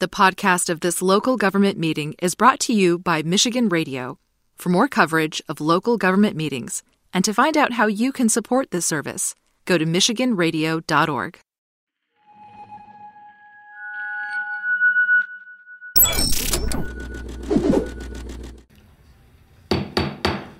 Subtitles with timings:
[0.00, 4.18] The podcast of this local government meeting is brought to you by Michigan Radio.
[4.56, 8.70] For more coverage of local government meetings and to find out how you can support
[8.70, 9.34] this service,
[9.66, 11.40] go to MichiganRadio.org.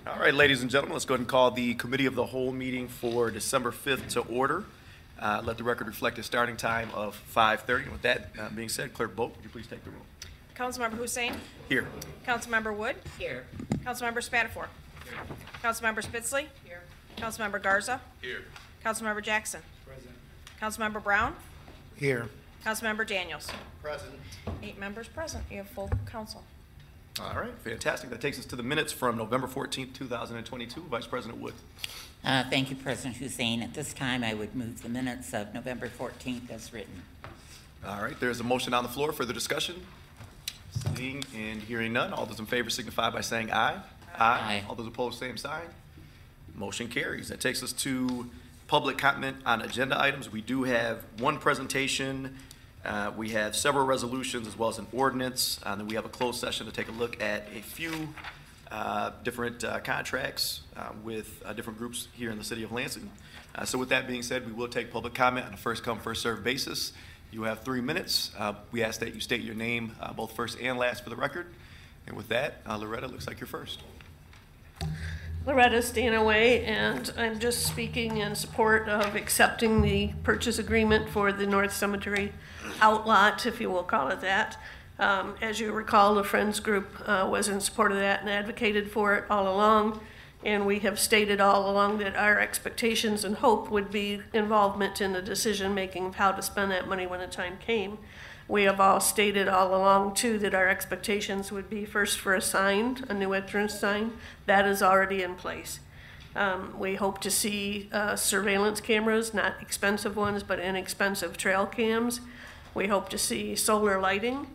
[0.06, 2.52] All right, ladies and gentlemen, let's go ahead and call the Committee of the Whole
[2.52, 4.64] meeting for December 5th to order.
[5.20, 7.82] Uh, Let the record reflect a starting time of 5:30.
[7.82, 10.00] And with that uh, being said, Clerk Bolt, would you please take the roll?
[10.56, 11.34] Councilmember Hussain.
[11.68, 11.86] Here.
[12.26, 12.96] Councilmember Wood.
[13.18, 13.44] Here.
[13.84, 14.66] Councilmember Spadafore.
[15.04, 15.18] Here.
[15.62, 16.46] Councilmember Spitzley.
[16.64, 16.82] Here.
[17.16, 18.00] Councilmember Garza.
[18.20, 18.44] Here.
[18.84, 19.60] Councilmember Jackson.
[19.86, 20.14] Present.
[20.60, 21.34] Councilmember Brown.
[21.96, 22.28] Here.
[22.64, 23.50] Councilmember Daniels.
[23.82, 24.12] Present.
[24.62, 25.44] Eight members present.
[25.50, 26.44] You have full council.
[27.20, 28.08] All right, fantastic.
[28.10, 30.82] That takes us to the minutes from November 14th, 2022.
[30.82, 31.54] Vice President Wood.
[32.24, 33.62] Uh, Thank you, President Hussain.
[33.62, 37.02] At this time, I would move the minutes of November 14th as written.
[37.86, 39.12] All right, there's a motion on the floor.
[39.12, 39.76] Further discussion?
[40.96, 43.80] Seeing and hearing none, all those in favor signify by saying aye.
[44.18, 44.62] Aye.
[44.68, 45.62] All those opposed, same sign.
[46.54, 47.28] Motion carries.
[47.30, 48.28] That takes us to
[48.66, 50.30] public comment on agenda items.
[50.30, 52.36] We do have one presentation.
[52.84, 55.58] Uh, We have several resolutions as well as an ordinance.
[55.64, 58.10] And then we have a closed session to take a look at a few
[58.70, 63.10] uh, different uh, contracts uh, with uh, different groups here in the city of Lansing.
[63.54, 66.44] Uh, So with that being said, we will take public comment on a first-come, first-served
[66.44, 66.92] basis.
[67.32, 68.30] You have three minutes.
[68.72, 71.46] We ask that you state your name, both first and last for the record.
[72.06, 73.82] And with that, Loretta, looks like you're first.
[75.46, 81.46] Loretta Stanaway, and I'm just speaking in support of accepting the purchase agreement for the
[81.46, 82.32] North Cemetery
[82.80, 84.58] outlot, if you will call it that.
[85.00, 88.90] Um, As you recall, the Friends Group uh, was in support of that and advocated
[88.90, 89.98] for it all along.
[90.44, 95.14] And we have stated all along that our expectations and hope would be involvement in
[95.14, 97.96] the decision-making of how to spend that money when the time came.
[98.46, 102.42] We have all stated all along too that our expectations would be first for a
[102.42, 104.12] sign, a new entrance sign.
[104.44, 105.80] That is already in place.
[106.36, 112.20] Um, we hope to see uh, surveillance cameras, not expensive ones, but inexpensive trail cams.
[112.74, 114.46] We hope to see solar lighting,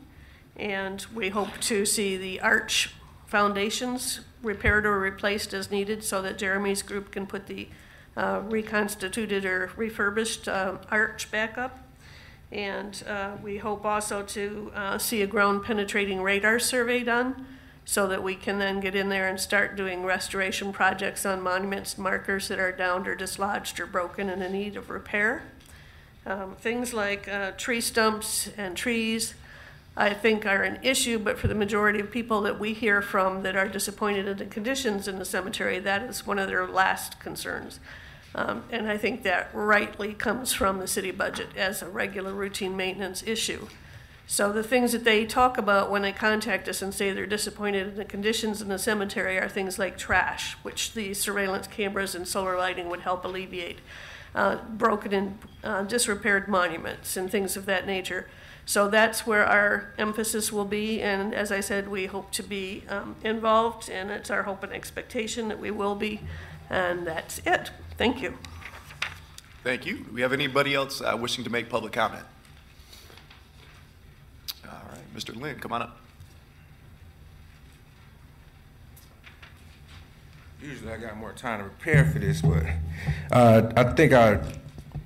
[0.55, 2.93] and we hope to see the arch
[3.27, 7.67] foundations repaired or replaced as needed so that Jeremy's group can put the
[8.15, 11.79] uh, reconstituted or refurbished uh, arch back up.
[12.51, 17.47] And uh, we hope also to uh, see a ground penetrating radar survey done
[17.83, 21.97] so that we can then get in there and start doing restoration projects on monuments,
[21.97, 25.43] markers that are downed or dislodged or broken and in need of repair.
[26.25, 29.35] Um, things like uh, tree stumps and trees,
[29.97, 33.43] I think, are an issue, but for the majority of people that we hear from
[33.43, 37.19] that are disappointed in the conditions in the cemetery, that is one of their last
[37.19, 37.79] concerns.
[38.33, 42.75] Um, and I think that rightly comes from the city budget as a regular routine
[42.75, 43.67] maintenance issue.
[44.27, 47.87] So the things that they talk about when they contact us and say they're disappointed
[47.87, 52.27] in the conditions in the cemetery are things like trash, which the surveillance cameras and
[52.27, 53.79] solar lighting would help alleviate,
[54.33, 58.27] uh, broken and uh, disrepaired monuments and things of that nature.
[58.65, 62.83] So that's where our emphasis will be, and as I said, we hope to be
[62.89, 66.21] um, involved, and it's our hope and expectation that we will be,
[66.69, 67.69] and that's it.
[67.97, 68.37] Thank you.
[69.63, 69.99] Thank you.
[69.99, 72.25] Do we have anybody else uh, wishing to make public comment?
[74.65, 75.35] All right, Mr.
[75.35, 75.99] Lynn, come on up.
[80.59, 82.63] Usually I got more time to prepare for this, but
[83.31, 84.39] uh, I think I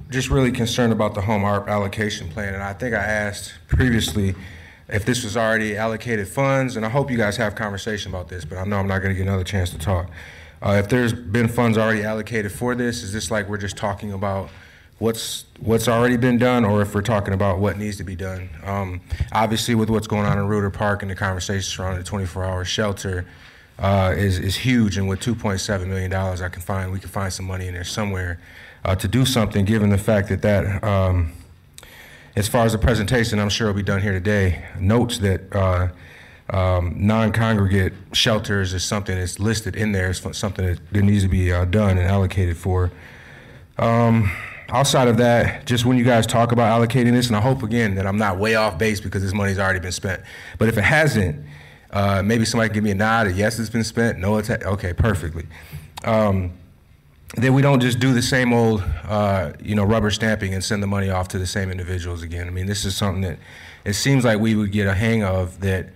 [0.10, 4.36] just really concerned about the home ARP allocation plan, and I think I asked previously
[4.88, 8.44] if this was already allocated funds, and I hope you guys have conversation about this,
[8.44, 10.10] but I know I'm not going to get another chance to talk.
[10.62, 14.12] Uh, if there's been funds already allocated for this, is this like we're just talking
[14.12, 14.50] about
[14.98, 18.50] what's what's already been done, or if we're talking about what needs to be done?
[18.64, 22.66] Um, obviously, with what's going on in Reutter Park and the conversations surrounding the 24-hour
[22.66, 23.26] shelter
[23.78, 27.32] uh, is is huge, and with 2.7 million dollars, I can find we can find
[27.32, 28.40] some money in there somewhere
[28.86, 29.66] uh, to do something.
[29.66, 31.32] Given the fact that that um,
[32.36, 35.90] as far as the presentation, I'm sure will be done here today, notes that uh,
[36.50, 41.52] um, non-congregate shelters is something that's listed in there, it's something that, needs to be
[41.52, 42.92] uh, done and allocated for.
[43.78, 44.32] Um,
[44.70, 47.96] outside of that, just when you guys talk about allocating this, and I hope again
[47.96, 50.22] that I'm not way off base because this money's already been spent,
[50.58, 51.46] but if it hasn't,
[51.92, 54.50] uh, maybe somebody can give me a nod, a yes, it's been spent, no, it's,
[54.50, 55.46] okay, perfectly.
[56.04, 56.54] Um,
[57.36, 60.82] then we don't just do the same old, uh, you know, rubber stamping and send
[60.82, 62.48] the money off to the same individuals again.
[62.48, 63.38] I mean, this is something that
[63.86, 65.90] it seems like we would get a hang of that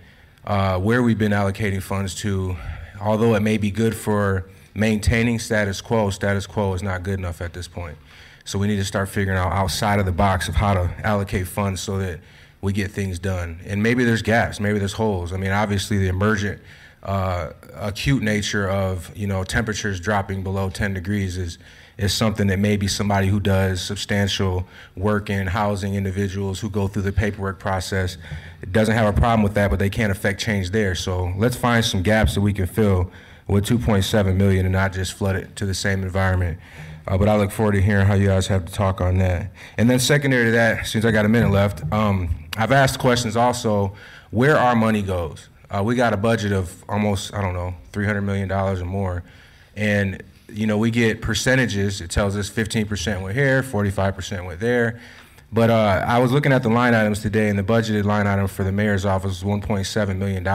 [0.46, 2.56] uh, where we've been allocating funds to,
[3.00, 7.40] although it may be good for maintaining status quo, status quo is not good enough
[7.40, 7.96] at this point.
[8.44, 11.48] So we need to start figuring out outside of the box of how to allocate
[11.48, 12.20] funds so that
[12.60, 13.60] we get things done.
[13.66, 15.32] And maybe there's gaps, maybe there's holes.
[15.32, 16.60] I mean, obviously the emergent,
[17.04, 21.58] uh, acute nature of you know temperatures dropping below 10 degrees is
[21.96, 24.66] is something that maybe somebody who does substantial
[24.96, 28.16] work in housing individuals who go through the paperwork process
[28.72, 30.96] doesn't have a problem with that, but they can't affect change there.
[30.96, 33.12] So let's find some gaps that we can fill
[33.46, 36.58] with 2.7 million and not just flood it to the same environment.
[37.06, 39.52] Uh, but I look forward to hearing how you guys have to talk on that.
[39.76, 43.36] And then secondary to that, since I got a minute left, um, I've asked questions
[43.36, 43.94] also
[44.30, 45.48] where our money goes.
[45.74, 49.24] Uh, we got a budget of almost, I don't know, $300 million or more.
[49.74, 52.00] And, you know, we get percentages.
[52.00, 55.00] It tells us 15% went here, 45% went there.
[55.52, 58.46] But uh, I was looking at the line items today, and the budgeted line item
[58.46, 60.46] for the mayor's office was $1.7 million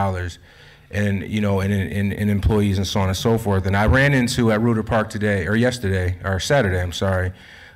[0.92, 3.66] and you know, and, and employees and so on and so forth.
[3.66, 7.32] And I ran into at Reutter Park today, or yesterday, or Saturday, I'm sorry,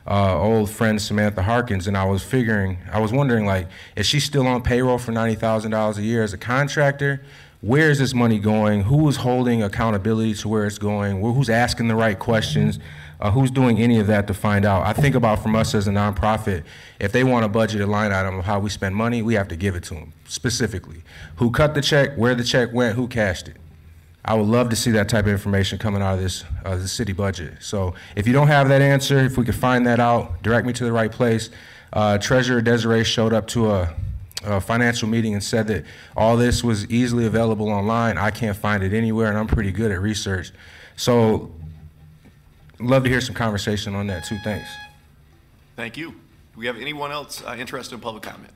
[0.07, 4.21] uh, old friend Samantha Harkins, and I was figuring, I was wondering, like, is she
[4.21, 7.23] still on payroll for ninety thousand dollars a year as a contractor?
[7.61, 8.83] Where is this money going?
[8.83, 11.23] Who is holding accountability to where it's going?
[11.23, 12.79] Who's asking the right questions?
[13.19, 14.87] Uh, who's doing any of that to find out?
[14.87, 16.65] I think about from us as a nonprofit,
[17.01, 19.57] if they want a budgeted line item of how we spend money, we have to
[19.57, 21.03] give it to them specifically.
[21.37, 23.57] Who cut the check, where the check went, who cashed it.
[24.27, 26.89] I would love to see that type of information coming out of this uh, the
[26.89, 27.55] city budget.
[27.61, 30.73] So if you don't have that answer, if we could find that out, direct me
[30.75, 31.51] to the right place.
[31.93, 33.95] Uh, Treasurer Desiree showed up to a,
[34.43, 35.85] a financial meeting and said that
[36.17, 38.17] all this was easily available online.
[38.17, 40.53] I can't find it anywhere, and I'm pretty good at research.
[40.97, 41.53] So
[42.81, 44.39] love to hear some conversation on that too.
[44.43, 44.69] Thanks.
[45.77, 46.13] Thank you.
[46.13, 48.53] Do we have anyone else uh, interested in public comment?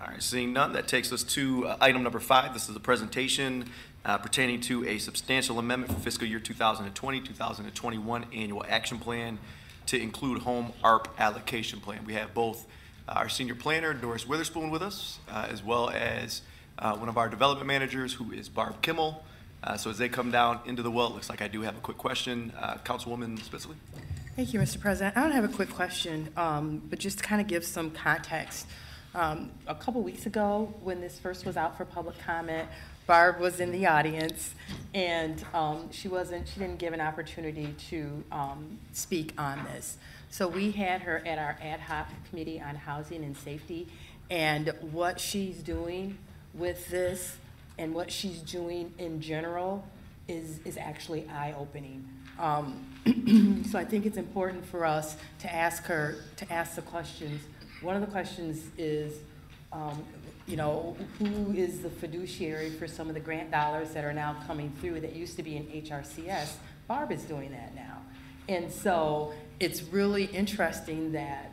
[0.00, 2.52] All right, seeing none, that takes us to uh, item number five.
[2.52, 3.70] This is a presentation
[4.04, 9.38] uh, pertaining to a substantial amendment for fiscal year 2020, 2021 annual action plan
[9.86, 12.04] to include home ARP allocation plan.
[12.04, 12.66] We have both
[13.08, 16.42] uh, our senior planner, Doris Witherspoon, with us, uh, as well as
[16.78, 19.22] uh, one of our development managers, who is Barb Kimmel.
[19.62, 21.76] Uh, So as they come down into the well, it looks like I do have
[21.76, 22.52] a quick question.
[22.58, 23.76] Uh, Councilwoman Spitzley?
[24.36, 24.80] Thank you, Mr.
[24.80, 25.16] President.
[25.16, 28.66] I don't have a quick question, um, but just to kind of give some context.
[29.14, 32.68] Um, A couple weeks ago, when this first was out for public comment,
[33.06, 34.54] Barb was in the audience,
[34.94, 39.98] and um, she wasn't, she didn't give an opportunity to um, speak on this.
[40.30, 43.88] So we had her at our ad hoc committee on housing and safety,
[44.30, 46.18] and what she's doing
[46.54, 47.36] with this
[47.78, 49.86] and what she's doing in general
[50.28, 52.08] is, is actually eye-opening.
[52.38, 52.86] Um,
[53.70, 57.40] So I think it's important for us to ask her, to ask the questions.
[57.82, 59.14] One of the questions is,
[59.72, 60.04] um,
[60.46, 64.36] you know, who is the fiduciary for some of the grant dollars that are now
[64.46, 66.54] coming through that used to be in HRCS?
[66.86, 68.02] Barb is doing that now.
[68.48, 71.52] And so it's really interesting that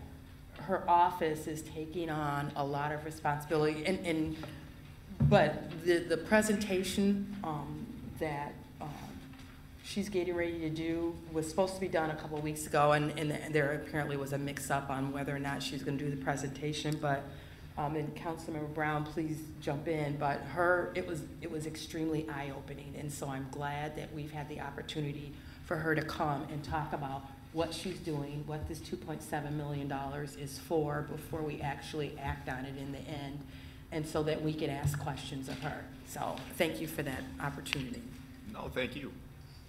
[0.57, 3.85] her office is taking on a lot of responsibility.
[3.85, 4.37] And, and
[5.21, 7.85] but the, the presentation um,
[8.19, 8.89] that um,
[9.83, 13.17] she's getting ready to do was supposed to be done a couple weeks ago, and,
[13.17, 16.21] and there apparently was a mix-up on whether or not she's going to do the
[16.21, 17.23] presentation, but,
[17.77, 22.93] um, and Councilmember Brown, please jump in, but her, it was, it was extremely eye-opening,
[22.97, 25.33] and so I'm glad that we've had the opportunity
[25.65, 27.23] for her to come and talk about
[27.53, 29.91] what she's doing, what this $2.7 million
[30.39, 33.39] is for, before we actually act on it in the end,
[33.91, 35.83] and so that we can ask questions of her.
[36.07, 38.01] So, thank you for that opportunity.
[38.53, 39.11] No, thank you.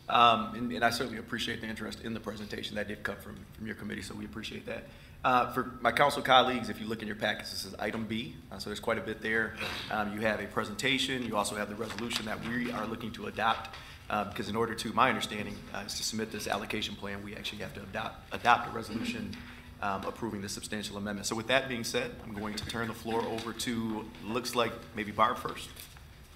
[0.09, 2.76] Um, And and I certainly appreciate the interest in the presentation.
[2.76, 4.85] That did come from, from your committee, so we appreciate that.
[5.24, 8.34] Uh, For my council colleagues, if you look in your packets, this is item B,
[8.50, 9.54] uh, so there's quite a bit there.
[9.90, 13.26] Um, You have a presentation, you also have the resolution that we are looking to
[13.26, 13.70] adopt,
[14.10, 17.36] uh, because in order to, my understanding, uh, is to submit this allocation plan, we
[17.36, 19.36] actually have to adopt, adopt a resolution
[19.80, 21.26] um, approving the substantial amendment.
[21.26, 24.72] So with that being said, I'm going to turn the floor over to, looks like
[24.96, 25.68] maybe Barb first.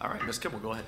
[0.01, 0.39] All right, Ms.
[0.39, 0.85] Kimball, go ahead.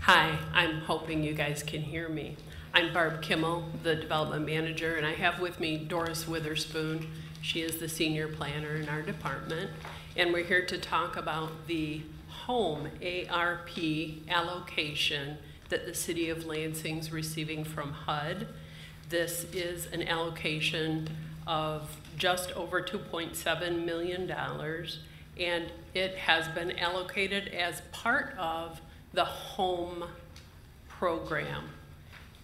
[0.00, 2.36] Hi, I'm hoping you guys can hear me.
[2.72, 7.10] I'm Barb Kimmel, the development manager, and I have with me Doris Witherspoon.
[7.42, 9.70] She is the senior planner in our department.
[10.16, 12.88] And we're here to talk about the home
[13.28, 13.76] ARP
[14.28, 18.46] allocation that the city of Lansing's receiving from HUD.
[19.08, 21.08] This is an allocation
[21.48, 28.80] of just over $2.7 million, and it has been allocated as part of
[29.12, 30.04] the home
[30.88, 31.64] program.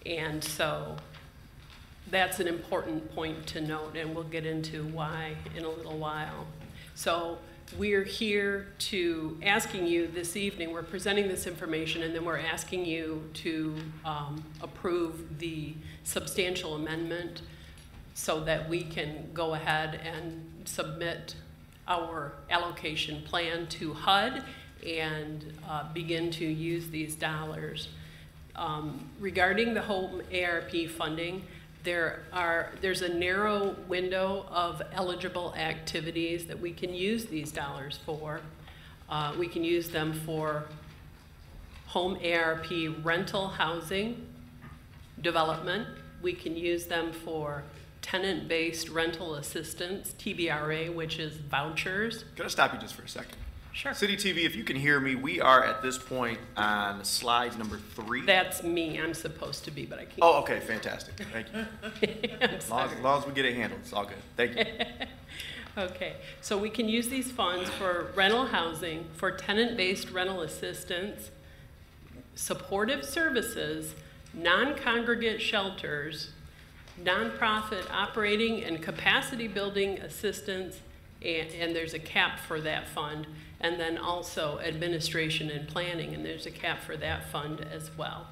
[0.07, 0.95] And so
[2.09, 6.47] that's an important point to note, and we'll get into why in a little while.
[6.95, 7.39] So
[7.77, 12.85] we're here to, asking you this evening, we're presenting this information, and then we're asking
[12.85, 15.73] you to um, approve the
[16.05, 17.41] substantial amendment
[18.13, 21.35] so that we can go ahead and submit
[21.87, 24.43] our allocation plan to HUD
[24.85, 27.89] and uh, begin to use these dollars.
[28.57, 31.43] Um, Regarding the home ARP funding,
[31.83, 37.99] there are, there's a narrow window of eligible activities that we can use these dollars
[38.05, 38.41] for.
[39.09, 40.65] Uh, We can use them for
[41.87, 42.67] home ARP
[43.03, 44.27] rental housing
[45.21, 45.87] development.
[46.21, 47.63] We can use them for
[48.01, 52.25] tenant-based rental assistance, TBRA, which is vouchers.
[52.35, 53.37] Can I stop you just for a second?
[53.77, 53.93] Sure.
[53.93, 57.77] City TV, if you can hear me, we are at this point on slide number
[57.77, 58.25] three.
[58.25, 60.17] That's me, I'm supposed to be, but I can't.
[60.23, 61.13] Oh, okay, fantastic.
[61.31, 62.39] Thank you.
[62.41, 64.17] As long as, long as we get it handled, it's all good.
[64.35, 64.65] Thank you.
[65.77, 71.29] Okay, so we can use these funds for rental housing, for tenant-based rental assistance,
[72.33, 73.93] supportive services,
[74.33, 76.31] non-congregate shelters,
[76.99, 80.79] nonprofit operating and capacity building assistance,
[81.21, 83.27] and, and there's a cap for that fund,
[83.61, 88.27] and then also administration and planning, and there's a cap for that fund as well.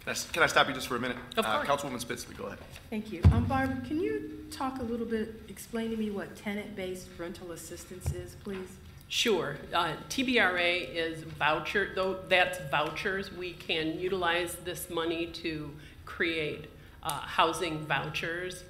[0.00, 1.18] Can I, s- can I stop you just for a minute?
[1.36, 1.62] Of Uh.
[1.64, 2.58] Councilwoman Spitzley, go ahead.
[2.88, 3.20] Thank you.
[3.32, 8.12] Um, Barbara, can you talk a little bit, explain to me what tenant-based rental assistance
[8.14, 8.68] is, please?
[9.10, 9.56] Sure.
[9.74, 13.30] Uh, TBRA is voucher, though that's vouchers.
[13.32, 15.70] We can utilize this money to
[16.06, 16.66] create
[17.02, 18.64] uh, housing vouchers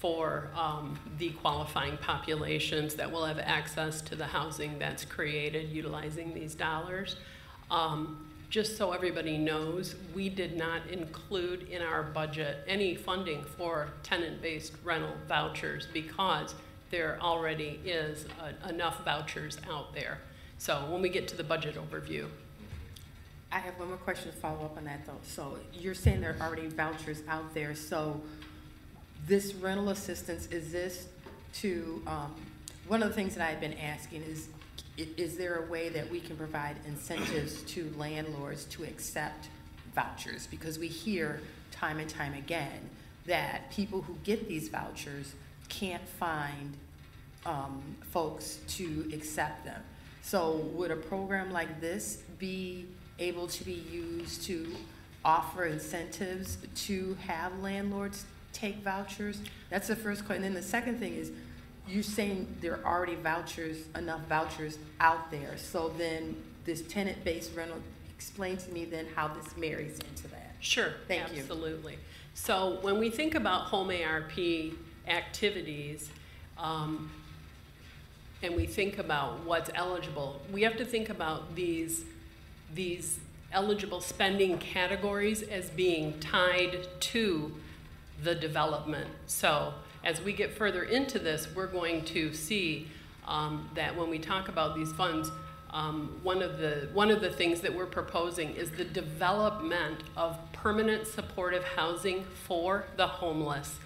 [0.00, 6.34] for um, the qualifying populations that will have access to the housing that's created utilizing
[6.34, 7.16] these dollars.
[7.70, 13.90] Um, Just so everybody knows, we did not include in our budget any funding for
[14.02, 16.56] tenant-based rental vouchers because
[16.90, 18.26] there already is
[18.68, 20.18] enough vouchers out there.
[20.58, 22.26] So when we get to the budget overview,
[23.52, 25.20] I have one more question to follow up on that, though.
[25.22, 28.20] So you're saying there are already vouchers out there, so
[29.26, 31.06] this rental assistance, is this
[31.54, 32.34] to, um,
[32.86, 34.48] one of the things that I've been asking is,
[34.98, 39.48] i- is there a way that we can provide incentives to landlords to accept
[39.94, 40.46] vouchers?
[40.46, 42.90] Because we hear time and time again
[43.26, 45.34] that people who get these vouchers
[45.68, 46.76] can't find
[47.46, 49.80] um, folks to accept them.
[50.22, 52.86] So would a program like this be
[53.18, 54.74] able to be used to
[55.24, 59.40] offer incentives to have landlords take vouchers?
[59.70, 60.44] That's the first question.
[60.44, 61.30] And then the second thing is,
[61.88, 65.56] you're saying there are already vouchers, enough vouchers out there.
[65.56, 67.78] So then this tenant-based rental,
[68.14, 70.54] explain to me then how this marries into that.
[70.60, 71.40] Sure, Thank you.
[71.40, 71.98] absolutely.
[72.34, 74.38] So when we think about home ARP
[75.08, 76.10] activities,
[76.58, 77.10] um,
[78.42, 82.04] and we think about what's eligible, we have to think about these,
[82.74, 83.18] these
[83.52, 87.52] eligible spending categories as being tied to
[88.22, 89.08] the development.
[89.26, 89.74] So
[90.04, 92.88] as we get further into this, we're going to see
[93.26, 95.30] um, that when we talk about these funds,
[95.72, 100.36] um, one of the one of the things that we're proposing is the development of
[100.52, 103.78] permanent supportive housing for the homeless,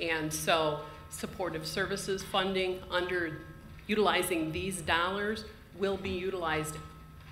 [0.00, 0.80] and so
[1.10, 3.38] supportive services funding under
[3.86, 5.44] utilizing these dollars
[5.78, 6.76] will be utilized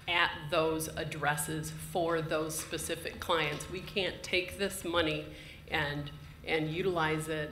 [0.08, 3.68] at those addresses for those specific clients.
[3.70, 5.26] We can't take this money
[5.68, 6.10] and,
[6.46, 7.50] and utilize it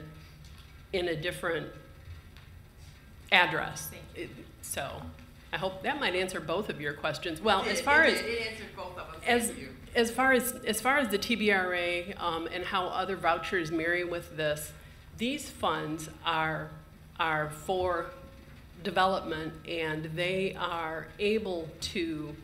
[0.93, 1.67] in a different
[3.31, 3.89] address.
[4.15, 4.29] It-
[4.61, 5.01] So,
[5.53, 7.39] I hope that might answer both of your questions.
[7.39, 8.19] Well, as far as.
[8.19, 9.53] It answered both of us, As,
[9.95, 14.35] as far as, as far as the TBRA um, and how other vouchers marry with
[14.35, 14.73] this,
[15.17, 16.71] these funds are,
[17.19, 18.07] are for
[18.83, 22.35] development and they are able to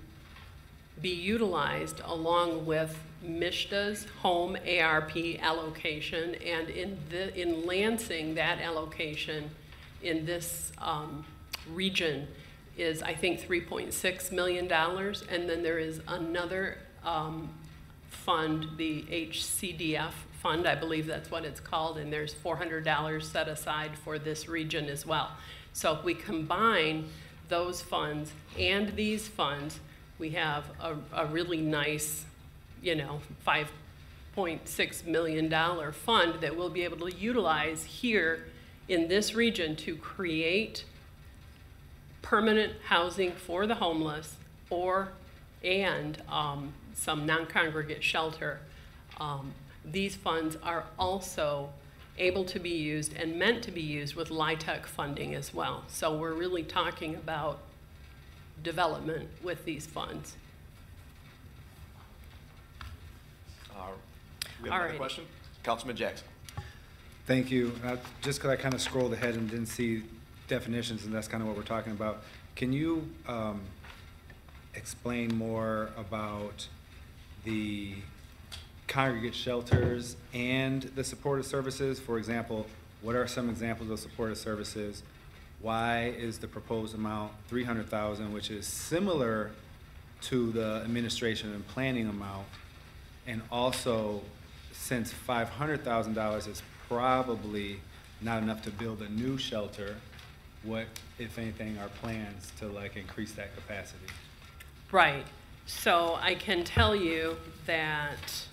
[1.01, 6.36] be utilized along with MSHDA's home ARP allocation.
[6.36, 9.50] And in the, in Lansing, that allocation
[10.01, 11.25] in this um,
[11.72, 12.28] region
[12.78, 14.72] is, I think, $3.6 million.
[14.72, 17.50] And then there is another um,
[18.10, 23.92] fund, the HCDF fund, I believe that's what it's called, and there's $400 set aside
[24.04, 25.32] for this region as well.
[25.74, 27.10] So if we combine
[27.48, 29.80] those funds and these funds,
[30.18, 32.25] we have a, a really nice,
[32.82, 38.46] you know, $5.6 million fund that we'll be able to utilize here
[38.88, 40.84] in this region to create
[42.22, 44.36] permanent housing for the homeless
[44.70, 45.10] or,
[45.64, 48.60] and um, some non-congregate shelter.
[49.20, 49.54] Um,
[49.86, 51.70] These funds are also
[52.18, 55.84] able to be used and meant to be used with LIHTC funding as well.
[55.88, 57.60] So we're really talking about
[58.64, 60.36] development with these funds.
[63.82, 63.88] Uh,
[64.64, 64.98] We have another Alrighty.
[64.98, 65.26] question?
[65.64, 66.28] Councilman Jackson.
[67.26, 67.72] Thank you.
[67.86, 70.04] Uh, Just because I kind of scrolled ahead and didn't see
[70.48, 72.24] definitions, and that's kind of what we're talking about,
[72.56, 73.62] can you um,
[74.76, 76.68] explain more about
[77.44, 77.96] the
[78.88, 82.00] congregate shelters and the supportive services?
[82.00, 82.68] For example,
[83.02, 85.04] what are some examples of supportive services?
[85.62, 89.52] Why is the proposed amount three hundred thousand, which is similar
[90.24, 92.48] to the administration and planning amount?
[93.28, 94.22] And also,
[94.72, 97.80] since five hundred thousand dollars is probably
[98.22, 99.96] not enough to build a new shelter,
[100.63, 100.86] what,
[101.18, 104.06] if anything, are plans to like increase that capacity?
[104.92, 105.25] Right.
[105.66, 108.46] So I can tell you that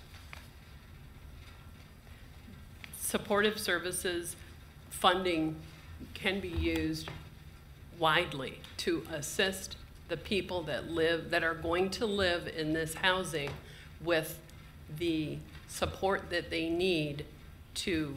[3.01, 4.37] supportive services
[4.91, 5.57] funding
[6.15, 7.09] can be used
[7.99, 9.77] widely to assist
[10.09, 13.51] the people that live, that are going to live in this housing
[14.03, 14.39] with
[14.97, 17.25] the support that they need
[17.75, 18.15] to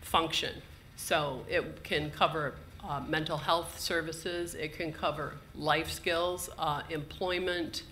[0.00, 0.54] function.
[0.96, 2.54] So it can cover
[2.88, 7.84] uh, mental health services, it can cover life skills, uh, employment,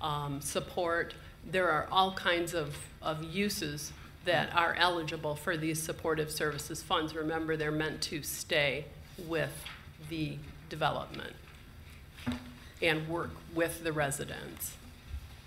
[0.00, 1.14] um, support.
[1.50, 3.92] There are all kinds of, of uses
[4.24, 7.14] that are eligible for these supportive services funds.
[7.14, 8.84] Remember, they're meant to stay
[9.26, 9.52] with
[10.08, 10.36] the
[10.68, 11.34] development
[12.82, 14.76] and work with the residents.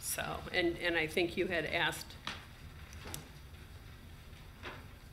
[0.08, 0.24] So,
[0.54, 2.14] and, and I think you had asked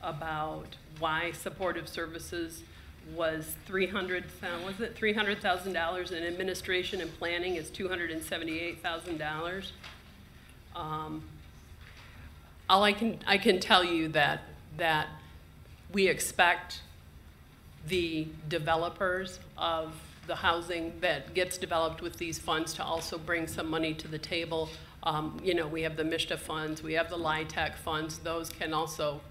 [0.01, 2.63] about why supportive services
[3.13, 4.23] was three hundred,
[4.65, 8.81] was it three hundred thousand dollars, and administration and planning is two hundred and seventy-eight
[8.81, 9.73] thousand dollars.
[10.75, 11.23] Um,
[12.69, 14.43] All I can, I can tell you that,
[14.77, 15.09] that
[15.91, 16.81] we expect
[17.85, 19.93] the developers of
[20.27, 24.17] the housing that gets developed with these funds to also bring some money to the
[24.17, 24.69] table.
[25.03, 28.73] Um, You know, we have the MSHDA funds, we have the LIHTC funds, those can
[28.73, 29.21] also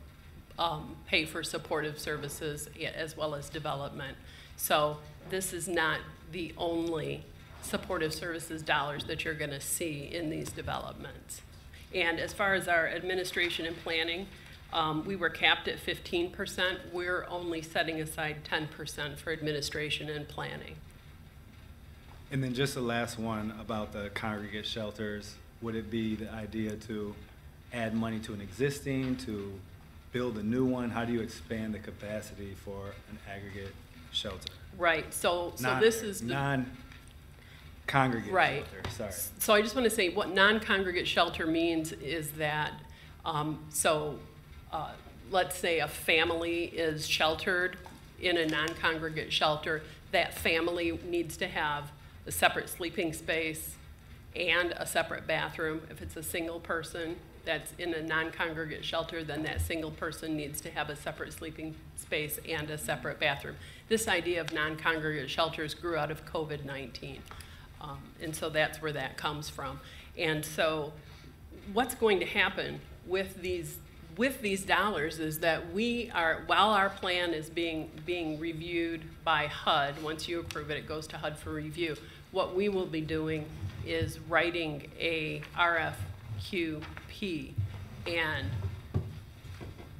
[0.58, 4.16] um, pay for supportive services as well as development.
[4.56, 4.98] So
[5.30, 7.24] this is not the only
[7.62, 11.42] supportive services dollars that you're gonna see in these developments.
[11.94, 14.26] And as far as our administration and planning,
[14.74, 16.78] um, we were capped at fifteen percent.
[16.92, 20.74] We're only setting aside ten percent for administration and planning.
[22.30, 26.74] And then just the last one about the congregate shelters, would it be the idea
[26.88, 27.14] to
[27.72, 29.52] add money to an existing, to
[30.12, 30.90] build a new one?
[30.90, 33.72] How do you expand the capacity for an aggregate
[34.10, 34.48] shelter?
[34.76, 36.22] Right, so, so Non- this is.
[36.22, 38.64] Non-congregate Right.
[38.72, 39.12] shelter, sorry.
[39.38, 42.72] So I just want to say, what non-congregate shelter means is that,
[43.24, 44.18] um, so,
[44.74, 44.90] uh,
[45.30, 47.78] let's say a family is sheltered
[48.20, 51.92] in a non-congregate shelter, that family needs to have
[52.26, 53.76] a separate sleeping space
[54.34, 55.80] and a separate bathroom.
[55.90, 60.60] If it's a single person that's in a non-congregate shelter, then that single person needs
[60.62, 63.56] to have a separate sleeping space and a separate bathroom.
[63.88, 67.18] This idea of non-congregate shelters grew out of COVID-19.
[67.80, 69.78] Um, And so that's where that comes from.
[70.16, 70.92] And so
[71.72, 73.78] what's going to happen with these,
[74.16, 79.46] with these dollars is that we are, while our plan is being, being reviewed by
[79.46, 81.96] HUD, once you approve it, it goes to HUD for review.
[82.30, 83.46] What we will be doing
[83.86, 87.52] is writing a RFQP
[88.06, 88.46] and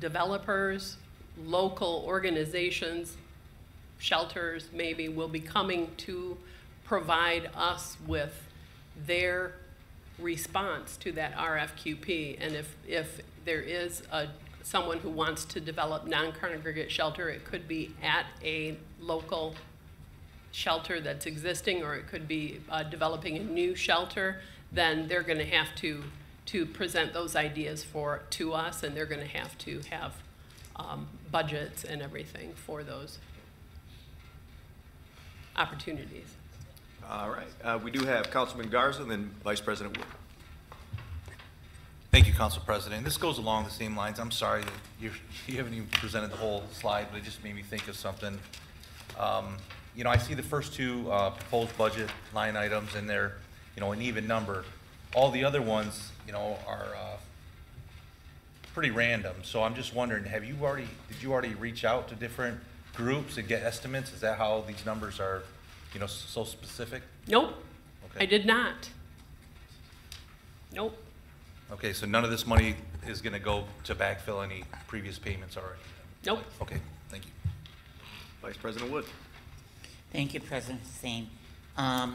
[0.00, 0.96] developers,
[1.44, 3.16] local organizations,
[3.98, 6.36] shelters maybe will be coming to
[6.84, 8.42] provide us with
[9.06, 9.54] their
[10.18, 12.36] response to that RFQP.
[12.40, 14.28] And if, if there is a,
[14.62, 19.54] someone who wants to develop non-congregate shelter, it could be at a local
[20.52, 24.40] shelter that's existing, or it could be uh, developing a new shelter,
[24.72, 26.02] then they're gonna have to,
[26.46, 30.14] to present those ideas for, to us, and they're gonna have to have
[30.76, 33.18] um, budgets and everything for those
[35.56, 36.34] opportunities.
[37.08, 40.06] All right, uh, we do have Councilman Garza and then Vice President Wood.
[42.14, 43.02] Thank you, Council President.
[43.02, 44.20] This goes along the same lines.
[44.20, 45.10] I'm sorry, that you
[45.48, 48.38] you haven't even presented the whole slide, but it just made me think of something.
[49.18, 49.56] Um,
[49.96, 53.32] You know, I see the first two uh, proposed budget line items, and they're,
[53.74, 54.64] you know, an even number.
[55.16, 57.16] All the other ones, you know, are uh,
[58.74, 59.34] pretty random.
[59.42, 62.60] So I'm just wondering, have you already, did you already reach out to different
[62.94, 64.12] groups and get estimates?
[64.12, 65.42] Is that how these numbers are,
[65.92, 67.02] you know, so specific?
[67.26, 67.54] Nope,
[68.04, 68.22] Okay.
[68.22, 68.90] I did not.
[70.72, 70.96] Nope,
[71.72, 75.56] Okay, so none of this money is going to go to backfill any previous payments
[75.56, 75.80] already?
[76.24, 76.44] nope.
[76.62, 76.76] Okay,
[77.08, 77.30] thank you.
[78.42, 79.04] Vice President Wood.
[80.12, 81.28] Thank you, President Hussain.
[81.76, 82.14] Um,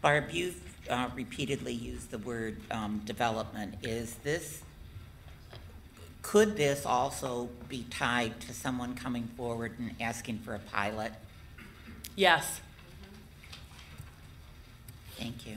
[0.00, 3.74] Barb, you've uh, repeatedly used the word um, development.
[3.82, 4.62] Is this,
[6.22, 11.12] Could this also be tied to someone coming forward and asking for a pilot?
[12.14, 12.60] Yes.
[15.16, 15.56] Thank you.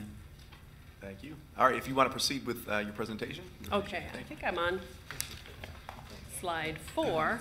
[1.02, 1.34] Thank you.
[1.58, 3.42] All right, if you want to proceed with uh, your presentation.
[3.72, 4.80] Okay, I think I'm on
[6.38, 7.40] slide four.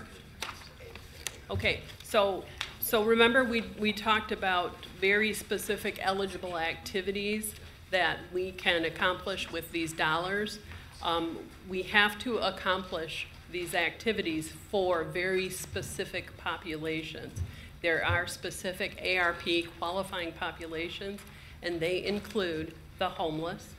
[1.52, 2.44] Okay, so,
[2.80, 7.54] so remember, we, we talked about very specific eligible activities
[7.92, 10.58] that we can accomplish with these dollars.
[11.04, 11.38] Um,
[11.70, 17.40] we have to accomplish these activities for very specific populations.
[17.84, 19.44] There are specific ARP
[19.78, 21.20] qualifying populations,
[21.62, 23.74] and they include the homeless,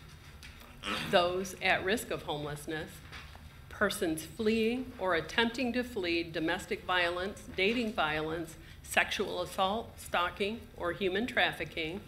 [1.13, 2.91] those at risk of homelessness,
[3.69, 11.25] persons fleeing or attempting to flee domestic violence, dating violence, sexual assault, stalking, or human
[11.25, 12.01] trafficking,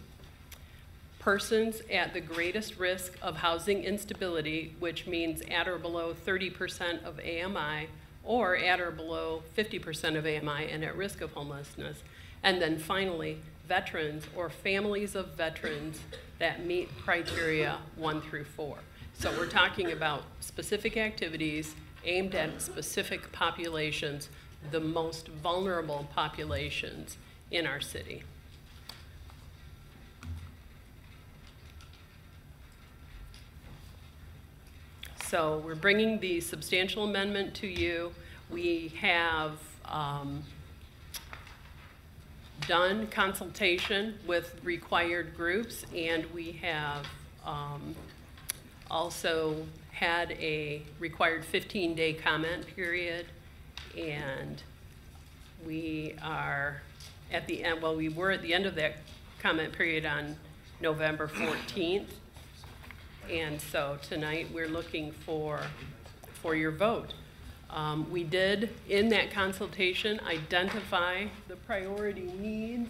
[1.17, 7.17] persons at the greatest risk of housing instability, which means at or below 30% of
[7.19, 7.87] AMI,
[8.25, 12.03] or at or below 50% of AMI and at risk of homelessness.
[12.43, 16.01] And then finally, veterans or families of veterans
[16.39, 18.77] that meet criteria one through four.
[19.13, 24.29] So we're talking about specific activities aimed at specific populations,
[24.71, 27.17] the most vulnerable populations
[27.51, 28.23] in our city.
[35.27, 38.13] So we're bringing the substantial amendment to you.
[38.49, 39.53] We have
[39.85, 40.43] um,
[42.67, 47.05] done consultation with required groups, and we have
[47.45, 47.95] um,
[48.89, 53.25] also had a required 15-day comment period,
[53.97, 54.61] and
[55.65, 56.81] we are
[57.31, 58.97] at the end, well, we were at the end of that
[59.39, 60.35] comment period on
[60.81, 62.07] November 14th.
[63.29, 65.61] And so tonight, we're looking for,
[66.41, 67.13] for your vote.
[67.75, 72.89] Um, We did, in that consultation, identify the priority needs.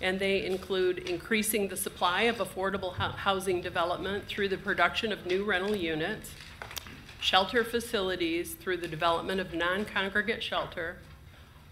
[0.00, 5.44] And they include increasing the supply of affordable housing development through the production of new
[5.44, 6.30] rental units,
[7.20, 10.96] shelter facilities through the development of non-congregate shelter,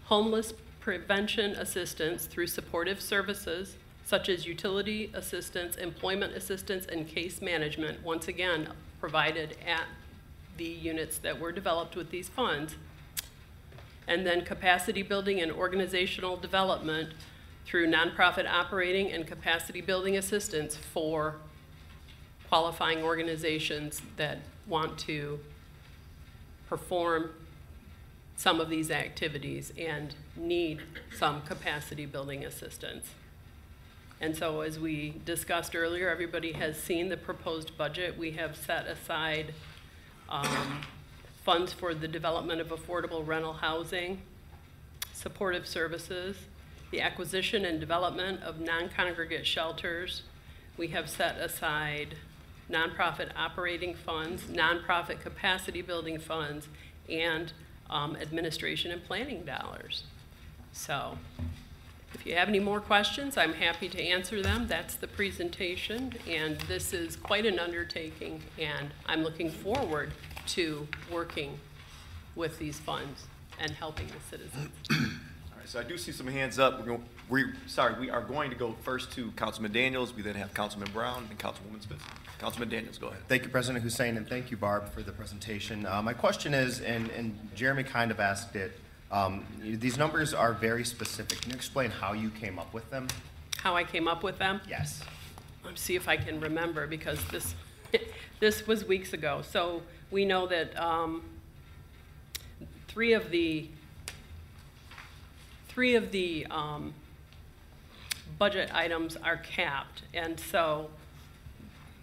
[0.05, 8.03] homeless prevention assistance through supportive services such as utility assistance, employment assistance, and case management,
[8.03, 8.69] once again,
[8.99, 9.85] provided at
[10.57, 12.75] the units that were developed with these funds.
[14.07, 17.09] And then capacity building and organizational development
[17.65, 21.35] through nonprofit operating and capacity building assistance for
[22.47, 24.37] qualifying organizations that
[24.67, 25.39] want to
[26.69, 27.31] perform
[28.35, 30.81] some of these activities and need
[31.17, 33.11] some capacity building assistance.
[34.21, 38.17] And so as we discussed earlier, everybody has seen the proposed budget.
[38.17, 39.53] We have set aside
[40.29, 40.81] um,
[41.43, 44.21] funds for the development of affordable rental housing,
[45.13, 46.37] supportive services,
[46.91, 50.23] the acquisition and development of non-congregate shelters.
[50.77, 52.15] We have set aside
[52.69, 56.67] nonprofit operating funds, nonprofit capacity building funds,
[57.09, 57.53] and
[57.89, 60.03] um, administration and planning dollars.
[60.71, 61.17] So
[62.15, 64.67] if you have any more questions, I'm happy to answer them.
[64.67, 70.13] That's the presentation, and this is quite an undertaking, and I'm looking forward
[70.47, 71.59] to working
[72.35, 73.27] with these funds
[73.59, 74.69] and helping the citizens.
[74.91, 76.79] All right, so I do see some hands up.
[76.79, 80.13] We're going, we, sorry, we are going to go first to Councilman Daniels.
[80.13, 82.01] We then have Councilman Brown and Councilwoman Spitz.
[82.39, 83.19] Councilman Daniels, go ahead.
[83.27, 85.85] Thank you, President Hussain, and thank you, Barb, for the presentation.
[85.85, 88.79] Uh, My question is, and and Jeremy kind of asked it,
[89.15, 91.41] um, you- these numbers are very specific.
[91.41, 93.07] Can you explain how you came up with them?
[93.57, 94.59] How I came up with them?
[94.67, 95.01] Yes.
[95.63, 97.55] Let's see if I can remember, because this,
[98.39, 99.41] this was weeks ago.
[99.41, 101.23] So we know that um,
[102.89, 103.69] three of the,
[105.69, 106.93] three of the um,
[108.37, 110.89] budget items are capped, and so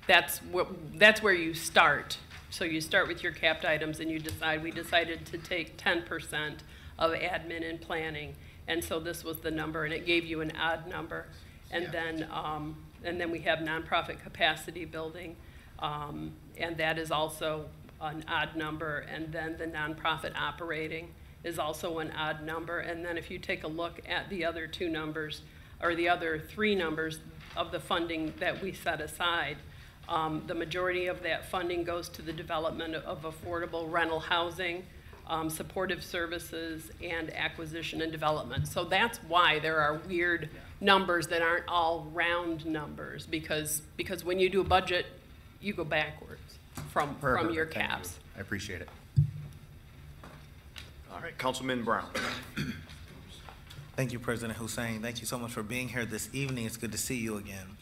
[0.07, 2.17] that's what, that's where you start.
[2.49, 6.03] So you start with your capped items and you decide, we decided to take ten
[6.03, 6.63] percent
[6.99, 8.35] of admin and planning.
[8.69, 11.27] And so this was the number, and it gave you an odd number.
[11.71, 15.37] And then, um, and then we have nonprofit capacity building,
[15.79, 17.67] um, and that is also
[18.01, 19.07] an odd number.
[19.13, 21.09] And then the nonprofit operating
[21.45, 22.79] is also an odd number.
[22.81, 25.43] And then if you take a look at the other two numbers,
[25.83, 27.19] or the other three numbers
[27.57, 29.57] of the funding that we set aside,
[30.09, 34.85] um, The majority of that funding goes to the development of affordable rental housing,
[35.33, 38.69] um, supportive services, and acquisition and development.
[38.69, 44.39] So that's why there are weird numbers that aren't all round numbers, because, because when
[44.39, 45.07] you do a budget,
[45.63, 46.59] you go backwards
[46.91, 47.81] from, from your thank you.
[47.81, 48.19] caps.
[48.37, 48.91] I appreciate it.
[51.11, 52.11] All right, Councilman Brown.
[53.97, 55.01] Thank you, President Hussain.
[55.01, 56.67] Thank you so much for being here this evening.
[56.67, 57.77] It's good to see you again.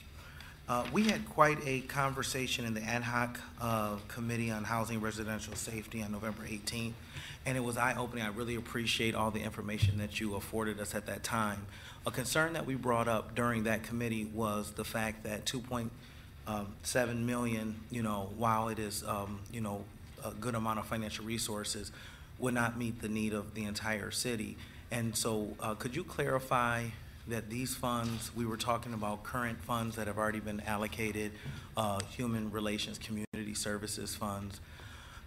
[0.68, 5.56] Uh, We had quite a conversation in the ad hoc uh, Committee on Housing Residential
[5.56, 6.92] Safety on November 18th,
[7.46, 8.24] and it was eye-opening.
[8.24, 11.66] I really appreciate all the information that you afforded us at that time.
[12.06, 17.80] A concern that we brought up during that committee was the fact that 2.7 million,
[17.90, 19.84] you know, while it is, um, you know,
[20.24, 21.92] a good amount of financial resources,
[22.38, 24.56] would not meet the need of the entire city.
[24.90, 26.86] And so, uh, could you clarify
[27.28, 31.32] that these funds, we were talking about current funds that have already been allocated,
[31.76, 34.60] uh, human relations, community services funds,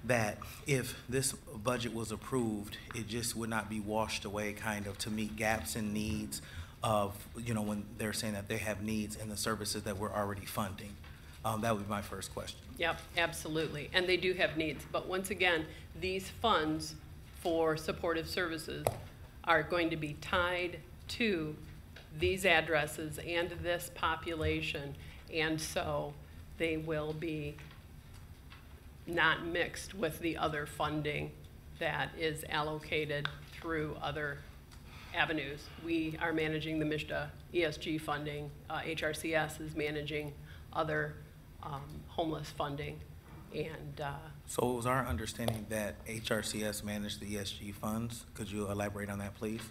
[0.06, 0.38] that
[0.68, 5.10] if this budget was approved, it just would not be washed away kind of to
[5.10, 6.42] meet gaps and needs
[6.84, 10.12] of, you know, when they're saying that they have needs in the services that we're
[10.12, 10.94] already funding?
[11.46, 12.60] Um, That would be my first question.
[12.78, 13.90] Yep, absolutely.
[13.94, 14.86] And they do have needs.
[14.92, 15.66] But once again,
[16.00, 16.96] these funds
[17.42, 18.86] for supportive services
[19.44, 21.56] are going to be tied to
[22.20, 24.96] these addresses and this population.
[25.34, 26.14] And so
[26.58, 27.56] they will be
[29.08, 31.32] not mixed with the other funding
[31.80, 34.38] that is allocated through other
[35.16, 35.64] avenues.
[35.84, 38.50] We are managing the MSHDA ESG funding.
[38.70, 40.34] Uh, HRCS is managing
[40.72, 41.16] other
[41.62, 43.00] um, homeless funding.
[43.54, 44.14] And uh,
[44.48, 48.26] So it was our understanding that HRCS managed the ESG funds.
[48.34, 49.62] Could you elaborate on that, please?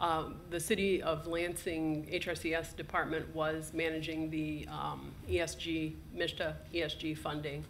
[0.00, 7.64] um, the city of Lansing HRCS department was managing the um, ESG, MSHDA ESG funding.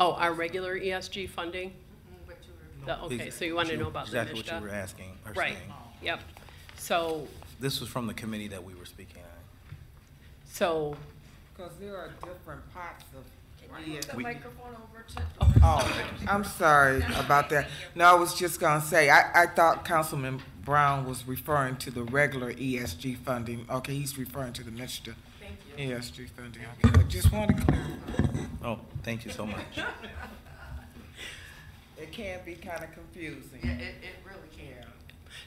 [0.00, 1.72] Oh, our regular ESG funding?
[2.86, 5.32] The- Okay, so you want to know about the Exactly what you were asking, or
[5.32, 5.72] Right, saying.
[6.02, 6.20] yep.
[6.78, 7.28] So,
[7.60, 9.76] This was from the committee that we were speaking on.
[10.46, 10.96] so,
[11.54, 13.24] Because there are different parts of
[14.10, 15.22] The We- microphone over to.
[15.40, 15.54] Oh.
[15.62, 17.68] oh, I'm sorry about that.
[17.94, 22.02] No, I was just gonna say, I, I thought Councilman Brown was referring to the
[22.02, 23.66] regular ESG funding.
[23.70, 25.14] Okay, he's referring to the MSHDA
[25.78, 26.62] ESG funding.
[26.84, 28.44] Okay, I just wanted to clarify.
[28.64, 29.64] Oh, thank you so much.
[31.98, 33.60] It can be kind of confusing.
[33.62, 34.86] Yeah, It, it really can.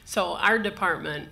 [0.04, 1.28] so our department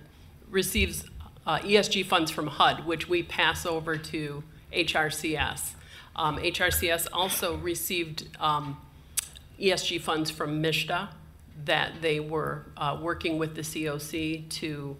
[0.50, 1.04] receives
[1.46, 5.74] uh, ESG funds from HUD, which we pass over to HRCS.
[6.16, 8.78] Um, HRCS also received um,
[9.60, 11.10] ESG funds from MSHDA
[11.64, 14.96] that they were uh, working with the COC to,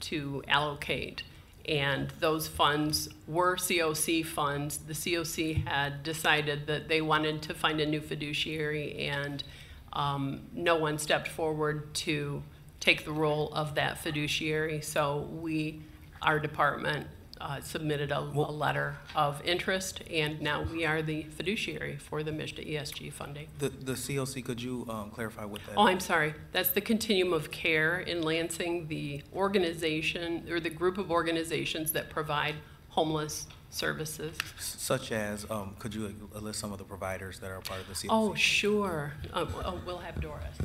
[0.00, 1.22] to allocate.
[1.70, 4.78] And those funds were COC funds.
[4.78, 9.44] The COC had decided that they wanted to find a new fiduciary, and
[9.92, 12.42] um, no one stepped forward to
[12.80, 14.80] take the role of that fiduciary.
[14.80, 15.80] So we,
[16.22, 17.06] our department,
[17.40, 22.30] uh, submitted a, a letter of interest, and now we are the fiduciary for the
[22.30, 23.48] MSHDA ESG funding.
[23.58, 25.74] The, the COC, could you um, clarify what that?
[25.76, 26.34] Oh, I'm sorry.
[26.52, 32.10] That's the Continuum of Care in Lansing, the organization, or the group of organizations that
[32.10, 32.56] provide
[32.88, 34.36] homeless services.
[34.58, 37.94] Such as, um, could you list some of the providers that are part of the
[37.94, 38.06] COC?
[38.10, 39.14] Oh, sure.
[39.32, 40.56] Um, oh, we'll have Doris.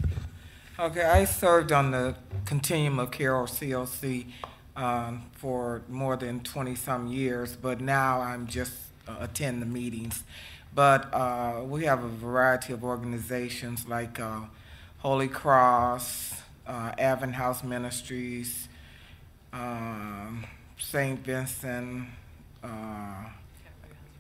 [0.77, 4.25] Okay, I served on the Continuum of Care or COC
[4.75, 8.73] um, for more than 20-some years, but now I'm just
[9.07, 10.23] uh, attend the meetings.
[10.73, 14.41] But uh, we have a variety of organizations like uh,
[14.97, 16.33] Holy Cross,
[16.67, 18.67] uh, Advent House Ministries,
[19.53, 20.45] um,
[20.77, 21.19] St.
[21.19, 22.07] Vincent,
[22.61, 23.25] uh,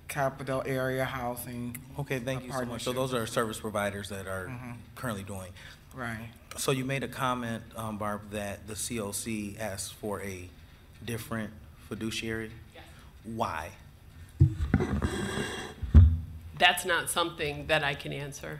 [0.07, 1.75] Capital Area Housing.
[1.99, 2.83] Okay, thank you so much.
[2.83, 4.75] So those are service providers that are Mhm.
[4.95, 5.51] currently doing.
[5.95, 6.29] Right.
[6.57, 10.49] So you made a comment, um, Barb, that the COC asked for a
[11.05, 11.51] different
[11.87, 12.51] fiduciary?
[12.73, 12.83] Yes.
[13.23, 13.69] Why?
[16.57, 18.59] That's not something that I can answer.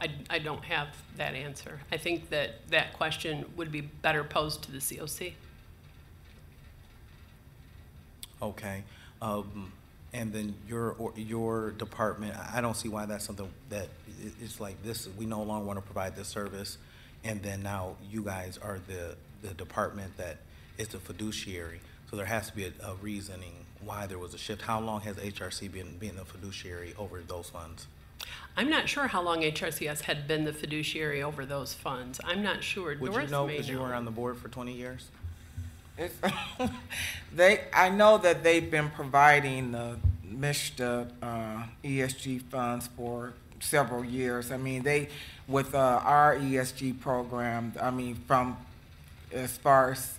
[0.00, 1.80] I, I don't have that answer.
[1.92, 5.34] I think that that question would be better posed to the COC.
[8.42, 8.84] Okay.
[9.20, 9.72] Um,
[10.12, 13.88] and then your, or your department, I I don't see why that's something that,
[14.22, 16.78] i- it's like this, we no longer want to provide this service.
[17.22, 20.38] And then now you guys are the, the department that
[20.78, 21.80] is the fiduciary.
[22.10, 24.62] So there has to be a, a reasoning why there was a shift.
[24.62, 27.86] How long has HRC been, being the fiduciary over those funds?
[28.56, 32.20] I'm not sure how long HRCS had been the fiduciary over those funds.
[32.24, 32.88] I'm not sure.
[32.88, 35.08] Would you Doris know, may because you were on the board for twenty years?
[37.32, 39.96] They, I know that they've been providing the
[40.34, 44.50] MSHDA uh, ESG funds for several years.
[44.50, 45.08] I mean, they,
[45.46, 48.56] with uh, our ESG program, I mean, from
[49.32, 50.14] as far as,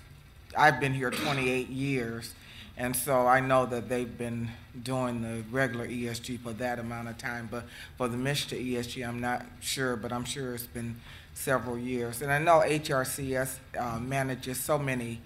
[0.57, 2.33] I've been here 28 years,
[2.77, 4.49] And so I know that they've been
[4.81, 7.65] doing the regular ESG for that amount of time, but
[7.97, 10.95] for the MSHDA ESG, I'm not sure, but I'm sure it's been
[11.33, 12.21] several years.
[12.21, 15.19] And I know HRCS uh, manages so many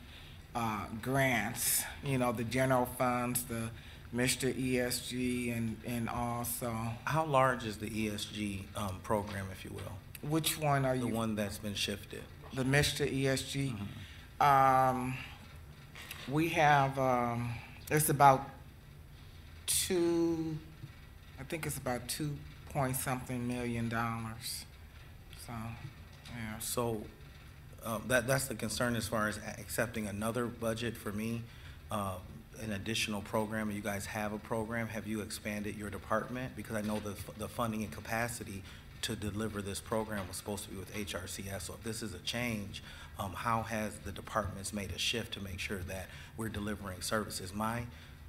[0.56, 3.70] uh, grants, you know, the general funds, the
[4.15, 9.91] MSHDA ESG, and, and also, How large is the ESG um, program, if you will?
[10.30, 11.10] which one are The you?
[11.10, 12.24] The one that's been shifted?
[12.54, 13.76] The MSHDA ESG?
[14.41, 15.15] Um,
[16.30, 17.52] we have, um,
[17.91, 18.50] it's about
[19.68, 20.58] two,
[21.39, 22.36] I think it's about two
[22.70, 24.65] point something million dollars.
[25.46, 25.54] So,
[26.30, 26.60] yeah.
[26.60, 27.02] So,
[27.86, 31.43] uh, that, that's the concern as far as accepting another budget for me,
[31.91, 32.15] uh,
[32.62, 33.69] an additional program.
[33.69, 34.88] You guys have a program.
[34.88, 36.56] Have you expanded your department?
[36.56, 38.63] Because I know the, the funding and capacity
[39.04, 41.62] to deliver this program was supposed to be with HRCS.
[41.62, 42.82] So if this is a change,
[43.19, 47.54] um, how has the departments made a shift to make sure that we're delivering services?
[47.54, 47.84] My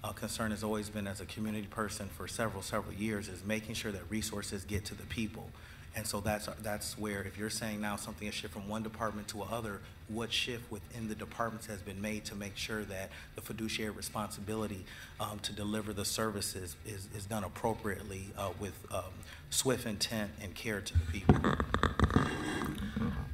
[0.05, 3.75] uh, concern has always been as a community person for several, several years is making
[3.75, 5.51] sure that resources get to the people.
[5.97, 9.29] And so that's, that's where, if you're saying now something has shifted from one department
[9.29, 13.41] to another, what shift within the departments has been made to make sure that the
[13.41, 14.85] fiduciary responsibility
[15.19, 19.05] um, to deliver the services is, is done appropriately uh, with um,
[19.49, 21.37] swift intent and care to the people?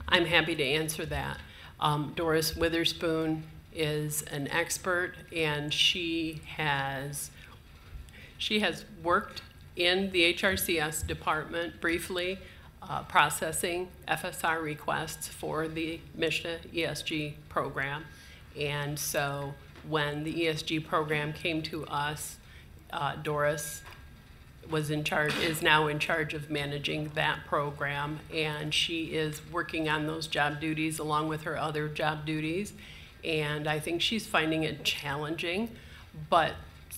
[0.09, 1.39] I'm happy to answer that.
[1.81, 3.43] Um, Doris Witherspoon
[3.75, 7.31] is an expert, and she has
[8.39, 9.43] she has worked
[9.77, 12.39] in the HRCS department briefly,
[12.83, 18.05] uh, processing FSR requests for the MSHDA ESG program.
[18.59, 19.55] And so
[19.89, 22.39] when the ESG program came to us,
[22.93, 23.83] uh, Doris
[24.71, 29.89] was in charge, is now in charge of managing that program, and she is working
[29.89, 32.73] on those job duties along with her other job duties.
[33.25, 35.71] And I think she's finding it challenging,
[36.31, 36.53] but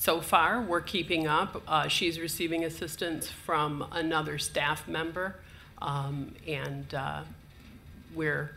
[0.04, 1.62] so far, we're keeping up.
[1.66, 5.36] Uh, she's receiving assistance from another staff member,
[5.80, 7.22] um, and uh,
[8.14, 8.50] we're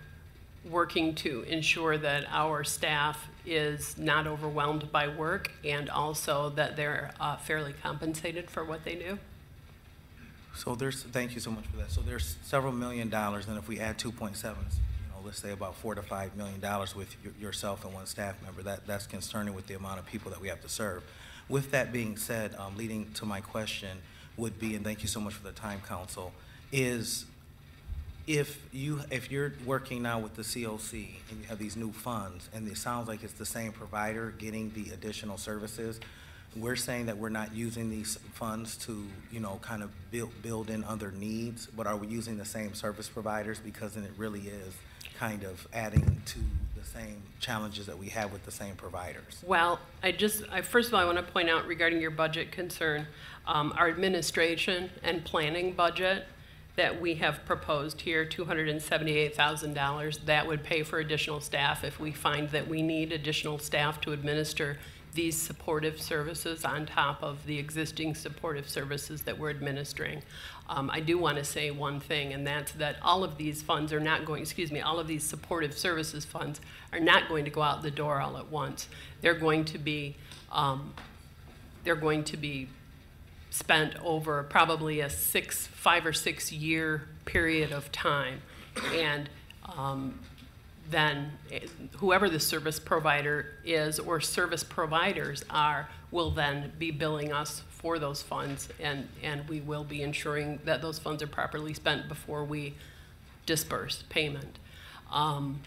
[0.69, 7.12] working to ensure that our staff is not overwhelmed by work and also that they're
[7.21, 9.17] uh, fairly compensated for what they do.
[10.53, 11.91] So there's, thank you so much for that.
[11.91, 15.39] So there's several million dollars, and if we add two point seven, you know, let's
[15.39, 18.86] say about four to five million dollars with your- yourself and one staff member, that,
[18.86, 21.03] that's concerning with the amount of people that we have to serve.
[21.49, 23.97] With that being said, um, leading to my question
[24.36, 26.33] would be, and thank you so much for the time, council,
[26.71, 27.25] is
[28.27, 32.49] if you, if you're working now with the COC and you have these new funds,
[32.53, 36.01] and it sounds like it's the same provider getting the additional services,
[36.55, 40.69] we're saying that we're not using these funds to, you know, kind of build, build
[40.69, 43.60] in other needs, but are we using the same service providers?
[43.60, 44.73] Because then it really is
[45.17, 46.39] kind of adding to
[46.97, 49.43] same challenges that we have with the same providers.
[49.45, 52.51] Well, I just, I, first of all, I want to point out regarding your budget
[52.51, 53.07] concern,
[53.45, 56.25] um, our administration and planning budget
[56.75, 62.49] that we have proposed here, $278,000, that would pay for additional staff if we find
[62.49, 64.77] that we need additional staff to administer
[65.13, 70.21] these supportive services on top of the existing supportive services that we're administering.
[70.69, 73.93] Um, I do want to say one thing, and that's that all of these funds
[73.93, 76.60] are not going, excuse me, all of these supportive services funds
[76.91, 78.89] are not going to go out the door all at once.
[79.21, 80.17] They're going to be,
[80.51, 80.93] um,
[81.84, 82.67] they're going to be
[83.49, 88.41] spent over probably a six, five or six year period of time.
[88.93, 89.30] And
[89.77, 90.19] um,
[90.89, 91.60] then eh,
[91.97, 97.99] whoever the service provider is or service providers are will then be billing us for
[97.99, 102.43] those funds and, and we will be ensuring that those funds are properly spent before
[102.43, 102.73] we
[103.45, 104.57] disperse payment.
[105.11, 105.61] Um,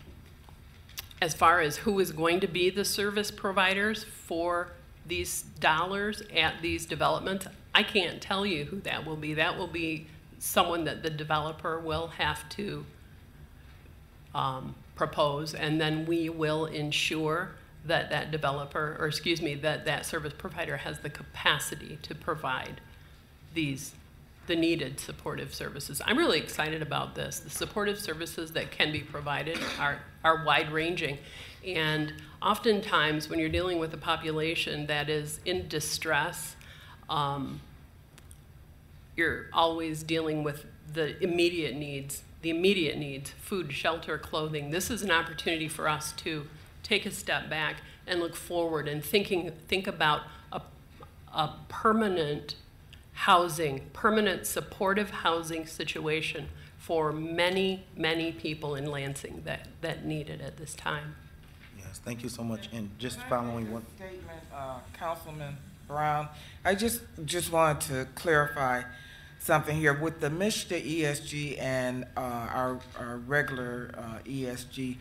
[1.22, 4.72] as far as who is going to be the service providers for
[5.06, 9.34] these dollars at these developments, I can't tell you who that will be.
[9.34, 10.06] That will be
[10.38, 12.84] someone that the developer will have to
[14.34, 17.52] um, propose, and then we will ensure
[17.84, 22.80] that that developer, or excuse me, that that service provider has the capacity to provide
[23.54, 23.94] these,
[24.46, 26.02] the needed supportive services.
[26.04, 27.40] I'm really excited about this.
[27.40, 31.18] The supportive services that can be provided are, are wide-ranging.
[31.66, 32.12] And
[32.42, 36.56] oftentimes, when you're dealing with a population that is in distress,
[37.08, 37.60] um,
[39.16, 44.70] you're always dealing with the immediate needs, the immediate needs, food, shelter, clothing.
[44.70, 46.46] This is an opportunity for us to
[46.90, 47.76] take a step back
[48.08, 50.60] and look forward and thinking, think about a,
[51.32, 52.56] a permanent
[53.12, 60.40] housing, permanent supportive housing situation for many, many people in Lansing that, that need it
[60.40, 61.14] at this time.
[61.78, 62.68] Yes, thank you so much.
[62.72, 66.26] And just following what, Statement, uh, Councilman Brown,
[66.64, 68.82] I just, just wanted to clarify
[69.38, 69.94] something here.
[69.94, 74.96] With the MSHDA ESG and, uh, our, our regular, uh, ESG,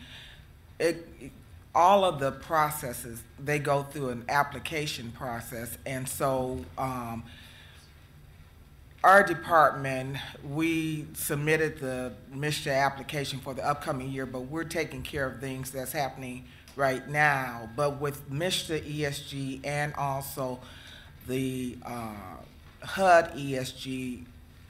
[0.78, 1.32] it,
[1.74, 7.24] all of the processes, they go through an application process, and so, um,
[9.02, 15.26] our department, we submitted the MSHDA application for the upcoming year, but we're taking care
[15.26, 16.44] of things that's happening
[16.76, 17.70] right now.
[17.76, 20.60] But with MSHDA ESG and also
[21.26, 22.12] the uh,
[22.82, 24.24] HUD ESG,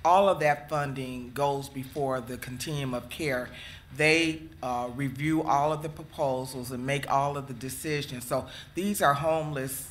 [0.05, 3.49] all of that funding goes before the continuum of care.
[3.97, 8.25] They uh, review all of the proposals and make all of the decisions.
[8.25, 9.91] So these are homeless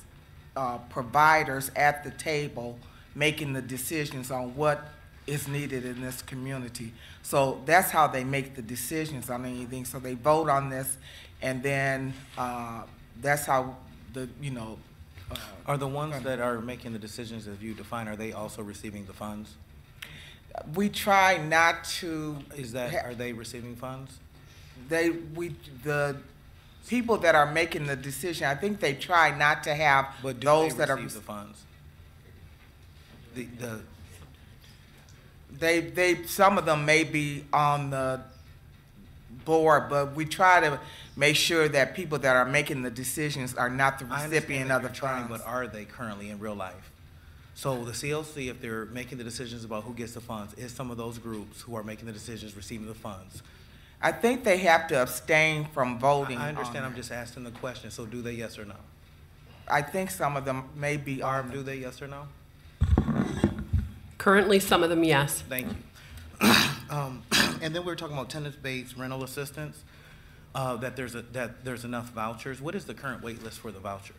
[0.55, 2.79] uh, providers at the table
[3.15, 4.87] making the decisions on what
[5.27, 6.93] is needed in this community.
[7.23, 9.85] So that's how they make the decisions on anything.
[9.85, 10.97] So they vote on this,
[11.41, 12.83] and then uh,
[13.21, 13.75] that's how
[14.13, 14.77] the, you know.
[15.31, 15.35] uh,
[15.67, 19.05] are the ones that are making the decisions as you define, are they also receiving
[19.05, 19.55] the funds?
[20.75, 22.37] We try not to.
[22.55, 24.17] Is that, ha- are they receiving funds?
[24.87, 26.17] They, we, the
[26.87, 30.75] people that are making the decision, I think they try not to have But those
[30.75, 30.95] that are.
[30.95, 31.61] the funds?
[33.35, 33.79] The, the,
[35.59, 38.21] They, they, some of them may be on the
[39.45, 40.79] board, but we try to
[41.15, 44.87] make sure that people that are making the decisions are not the recipient of the
[44.87, 45.43] you're trying, funds.
[45.43, 46.91] But are they currently in real life?
[47.59, 50.91] So the CLC, if they're making the decisions about who gets the funds, is some
[50.91, 53.43] of those groups who are making the decisions receiving the funds?
[54.01, 56.37] I think they have to abstain from voting.
[56.37, 56.95] I understand, on I'm it.
[56.95, 58.77] just asking the question, so do they, yes or no?
[59.67, 61.49] I think some of them may be on.
[61.49, 62.27] Barb, do they, yes or no?
[64.17, 65.43] Currently, some of them, yes.
[65.49, 65.75] Thank you.
[66.89, 67.23] Um,
[67.61, 69.83] And then we were talking about tenant-based rental assistance,
[70.55, 72.61] uh, that there's, a that there's enough vouchers.
[72.61, 74.15] What is the current wait list for the vouchers?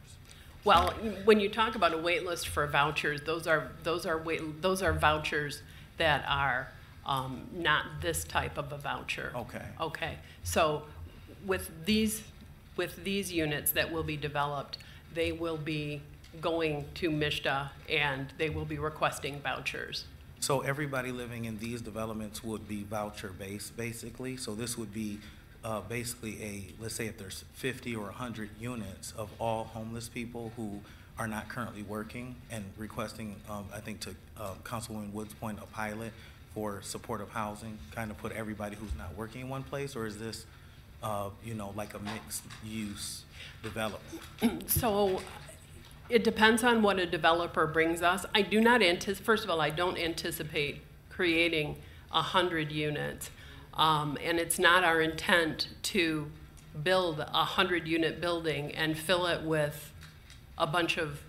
[0.64, 0.92] Well,
[1.24, 4.82] when you talk about a wait list for vouchers, those are, those are wait, those
[4.82, 5.62] are vouchers
[5.96, 6.68] that are,
[7.06, 9.32] um, not this type of a voucher.
[9.34, 9.64] Okay.
[9.80, 10.82] Okay, so
[11.46, 12.22] with these,
[12.76, 14.78] with these units that will be developed,
[15.14, 16.02] they will be
[16.40, 20.04] going to MSHDA and they will be requesting vouchers.
[20.40, 24.36] So everybody living in these developments would be voucher-based, basically?
[24.36, 25.18] So this would be
[25.64, 30.52] uh, basically a, let's say if there's 50 or 100 units of all homeless people
[30.56, 30.80] who
[31.18, 35.66] are not currently working and requesting, um, I think to uh, Councilwoman Wood's point, a
[35.66, 36.12] pilot
[36.54, 39.94] for supportive housing, kind of put everybody who's not working in one place?
[39.94, 40.46] Or is this,
[41.02, 43.24] uh, you know, like a mixed-use
[43.62, 44.68] development?
[44.70, 45.20] So
[46.08, 48.24] it depends on what a developer brings us.
[48.34, 50.80] I do not anticipate, first of all, I don't anticipate
[51.10, 51.76] creating
[52.10, 53.30] hundred units.
[53.80, 56.30] Um, and it's not our intent to
[56.84, 59.92] build a hundred unit building and fill it with
[60.58, 61.22] a bunch of,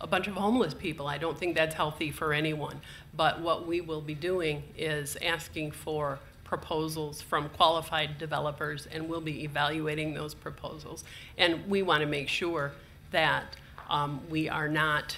[0.00, 1.06] a bunch of homeless people.
[1.06, 2.80] I don't think that's healthy for anyone.
[3.16, 9.20] But what we will be doing is asking for proposals from qualified developers, and we'll
[9.20, 11.04] be evaluating those proposals.
[11.38, 12.72] And we want to make sure
[13.12, 13.56] that
[13.88, 15.16] um, we are not,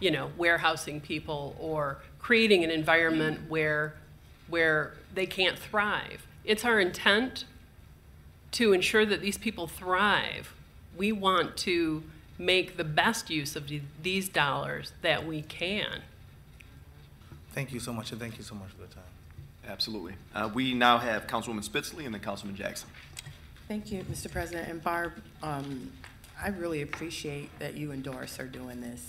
[0.00, 3.96] you know, warehousing people or creating an environment where,
[4.54, 6.28] where they can't thrive.
[6.44, 7.44] It's our intent
[8.52, 10.54] to ensure that these people thrive.
[10.96, 12.04] We want to
[12.38, 13.68] make the best use of
[14.00, 16.02] these dollars that we can.
[17.50, 19.02] Thank you so much, and thank you so much for the time.
[19.66, 20.14] Absolutely.
[20.32, 22.88] Uh, We now have Councilwoman Spitzley and then Councilman Jackson.
[23.66, 24.30] Thank you, Mr.
[24.30, 24.68] President.
[24.68, 25.90] And Barb, um,
[26.40, 29.04] I really appreciate that you and Doris are doing this.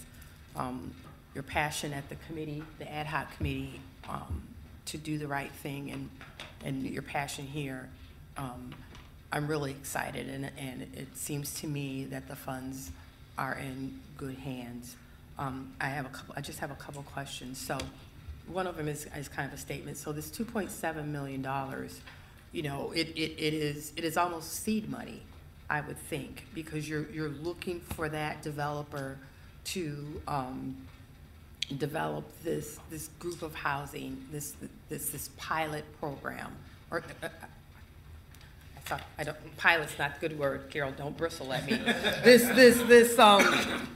[0.56, 0.96] Um,
[1.36, 3.80] Your passion at the committee, the ad hoc committee,
[4.10, 4.42] um,
[4.86, 6.10] to do the right thing and,
[6.64, 7.90] and your passion here.
[8.38, 8.74] um,
[9.32, 12.92] I'm really excited and, and it seems to me that the funds
[13.38, 14.96] are in good hands.
[15.38, 17.58] Um, I have a couple, I just have a couple questions.
[17.58, 17.78] So
[18.48, 19.98] one of them is, is kind of a statement.
[19.98, 22.00] So this two point seven million dollars,
[22.54, 25.22] you know, it, it, it is, it is almost seed money,
[25.70, 29.18] I would think, because you're, you're looking for that developer
[29.66, 30.78] to, um,
[31.74, 34.56] develop this, this group of housing, this,
[34.90, 36.56] this, this pilot program,
[36.92, 37.28] or, uh,
[38.76, 41.78] I thought, I don't, pilot's not a good word, Carol, don't bristle at me.
[42.24, 43.88] This, this, this, um,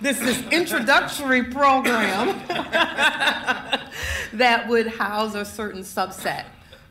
[0.00, 2.40] this, this introductory program
[4.32, 6.44] that would house a certain subset,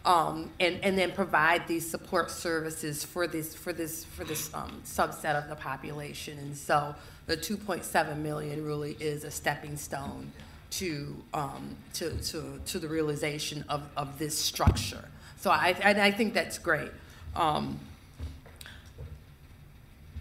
[0.05, 4.81] um, and, and then provide these support services for this, for this, for this, um,
[4.85, 6.37] subset of the population.
[6.39, 6.95] And so
[7.25, 10.31] the two point seven million really is a stepping stone
[10.71, 15.05] to, um, to, to, to the realization of, of this structure.
[15.37, 16.91] So I, I think that's great.
[17.35, 17.79] Um,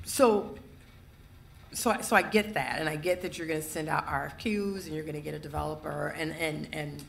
[0.05, 0.55] so,
[1.73, 4.87] so, I- so I get that, and I get that you're gonna send out RFQs,
[4.87, 7.05] and you're gonna get a developer, and, and, and,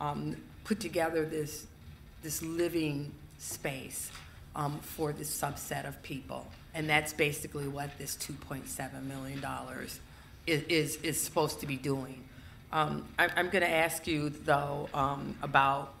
[0.00, 1.66] um, put together this,
[2.22, 4.10] this living space,
[4.56, 6.46] um, for this subset of people.
[6.74, 10.00] And that's basically what this two point seven million dollars
[10.46, 12.24] is, is, is supposed to be doing.
[12.72, 15.94] Um, I, I'm gonna ask you, though, um, about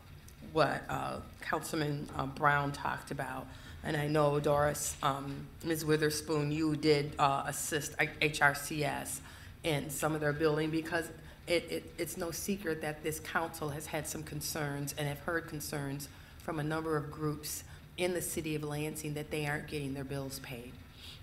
[0.52, 3.46] what, uh, Councilman uh, Brown talked about.
[3.84, 5.84] And I know Doris, um, Ms.
[5.84, 9.20] Witherspoon, you did, uh, assist HRCS
[9.62, 11.08] in some of their building because
[11.48, 15.48] it, it, it's no secret that this council has had some concerns and have heard
[15.48, 17.64] concerns from a number of groups
[17.96, 20.72] in the city of Lansing that they aren't getting their bills paid.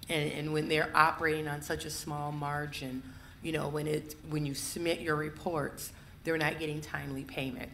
[0.10, 3.02] And, and when they're operating on such a small margin,
[3.42, 5.92] you know, when it, when you submit your reports,
[6.24, 7.70] they're not getting timely payment.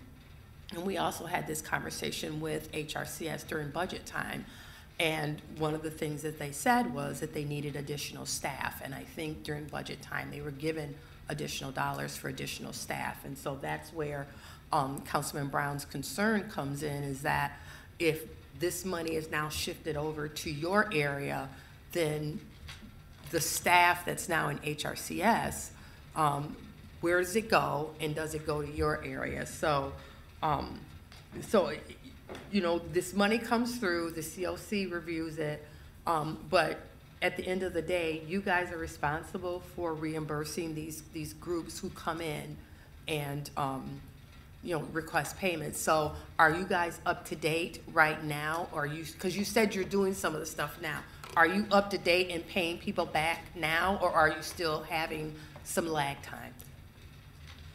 [0.73, 4.45] And we also had this conversation with HRCS during budget time.
[4.99, 8.81] And one of the things that they said was that they needed additional staff.
[8.83, 10.95] And I think during budget time, they were given
[11.31, 13.25] additional dollars for additional staff.
[13.25, 14.27] And so that's where
[14.71, 17.53] um, Councilman Brown's concern comes in, is that
[17.97, 18.23] if
[18.59, 21.49] this money is now shifted over to your area,
[21.93, 22.39] then
[23.31, 25.69] the staff that's now in HRCS,
[26.15, 26.55] um,
[26.99, 29.45] where does it go and does it go to your area?
[29.45, 29.93] So,
[30.43, 30.79] um,
[31.47, 31.71] so,
[32.51, 35.65] you know, this money comes through, the COC reviews it,
[36.05, 36.79] um, but
[37.21, 41.79] at the end of the day, you guys are responsible for reimbursing these, these groups
[41.79, 42.57] who come in
[43.07, 44.01] and, um,
[44.63, 45.79] you know, request payments.
[45.79, 48.67] So are you guys up to date right now?
[48.71, 50.99] Or are you, because you said you're doing some of the stuff now.
[51.35, 55.33] Are you up to date and paying people back now, or are you still having
[55.63, 56.53] some lag time?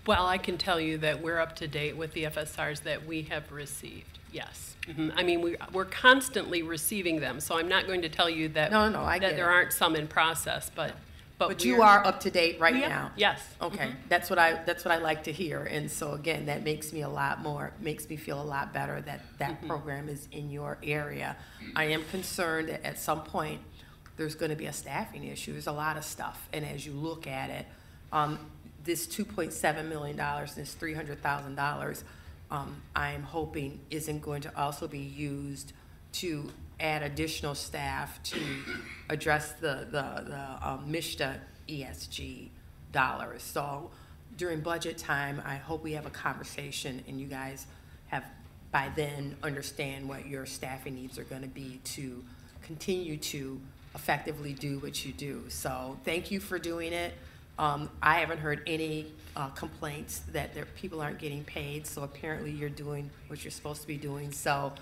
[0.07, 3.23] Well, I can tell you that we're up to date with the FSRs that we
[3.23, 4.77] have received, yes.
[4.87, 5.13] Mhm.
[5.17, 8.71] I mean, we, we're constantly receiving them, so I'm not going to tell you that.
[8.71, 9.55] No, no, I get That there it.
[9.55, 10.95] aren't some in process, but,
[11.39, 11.49] but.
[11.49, 13.11] But you we're- are up to date right We are, now?
[13.17, 13.41] yes.
[13.61, 13.95] Okay, Mhm.
[14.09, 15.65] that's what I, that's what I like to hear.
[15.65, 19.01] And so again, that makes me a lot more, makes me feel a lot better
[19.01, 19.67] that that Mhm.
[19.67, 21.37] program is in your area.
[21.75, 23.61] I am concerned that at some point,
[24.17, 25.53] there's gonna be a staffing issue.
[25.53, 26.49] There's a lot of stuff.
[26.53, 27.67] And as you look at it,
[28.13, 28.39] um,
[28.85, 32.05] this two point seven million dollars, this three hundred thousand dollars,
[32.51, 35.73] um, I'm hoping isn't going to also be used
[36.13, 38.39] to add additional staff to
[39.09, 41.39] address the, the, the, um, MSHDA
[41.69, 42.49] ESG
[42.93, 43.43] dollars.
[43.43, 43.91] So
[44.37, 47.67] during budget time, I hope we have a conversation and you guys
[48.09, 48.25] have
[48.73, 52.23] by then understand what your staffing needs are gonna be to
[52.63, 53.61] continue to
[53.95, 55.45] effectively do what you do.
[55.49, 57.15] So thank you for doing it.
[57.59, 62.51] Um, I haven't heard any, uh, complaints that there, people aren't getting paid, so apparently
[62.51, 64.33] you're doing what you're supposed to be doing.
[64.33, 64.73] So,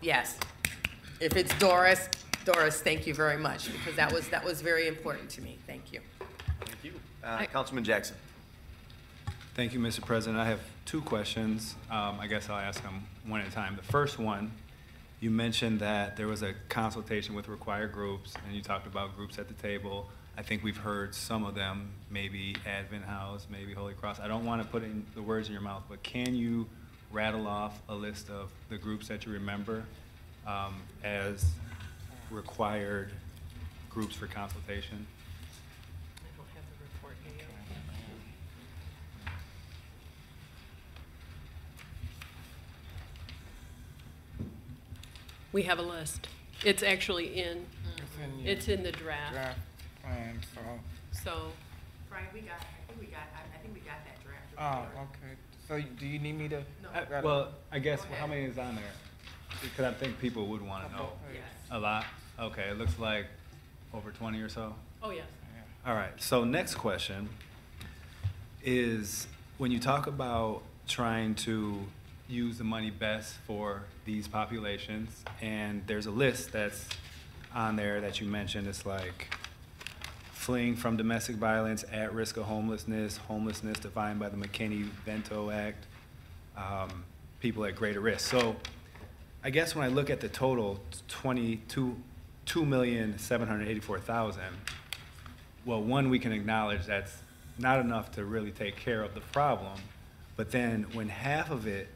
[0.00, 0.36] yes,
[1.20, 2.08] if it's Doris,
[2.44, 5.58] Doris, thank you very much, because that was, that was very important to me.
[5.66, 6.00] Thank you.
[6.60, 6.92] Thank you.
[7.24, 8.16] Uh, Councilman Jackson.
[9.54, 10.04] Thank you, Mr.
[10.04, 10.40] President.
[10.40, 11.74] I have two questions.
[11.90, 13.76] Um, I guess I'll ask them one at a time.
[13.76, 14.52] The first one,
[15.20, 19.38] you mentioned that there was a consultation with required groups, and you talked about groups
[19.38, 20.08] at the table.
[20.40, 24.20] I think we've heard some of them, maybe Advent House, maybe Holy Cross.
[24.20, 26.66] I don't want to put in the words in your mouth, but can you
[27.12, 29.84] rattle off a list of the groups that you remember
[30.46, 31.44] um, as
[32.30, 33.12] required
[33.90, 35.06] groups for consultation?
[36.16, 37.46] I don't have the report here.
[45.52, 46.28] We have a list.
[46.64, 47.66] It's actually in,
[47.98, 49.58] It's in it's in the draft, Draft
[50.10, 50.60] plan, so,
[51.24, 51.52] so.
[52.08, 54.88] Brian, we got, I think we got, I think we got that draft.
[54.96, 55.34] oh, okay.
[55.68, 56.62] So you- do you need me to?
[56.92, 58.84] I- Well, I guess, how many is on there?
[59.62, 61.12] Because I think people would want to know.
[61.70, 62.04] A lot?
[62.38, 63.26] Okay, it looks like
[63.94, 64.74] over 20 or so?
[65.02, 65.26] Oh, yes.
[65.86, 67.28] All right, so next question
[68.62, 69.26] is,
[69.58, 71.86] when you talk about trying to
[72.28, 76.86] use the money best for these populations, and there's a list that's
[77.54, 79.34] on there that you mentioned, it's like
[80.40, 85.84] fleeing from domestic violence, at risk of homelessness, homelessness defined by the McKinney-Vento Act,
[86.56, 87.04] um,
[87.40, 88.30] people at greater risk.
[88.30, 88.56] So
[89.44, 91.94] I guess when I look at the total, twenty-two,
[92.46, 94.54] two million, seven hundred eighty-four thousand,
[95.66, 97.18] well, one, we can acknowledge that's
[97.58, 99.78] not enough to really take care of the problem.
[100.36, 101.86] But then when half of it,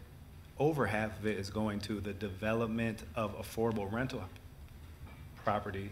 [0.59, 4.23] over half of it is going to the development of affordable rental
[5.47, 5.89] property,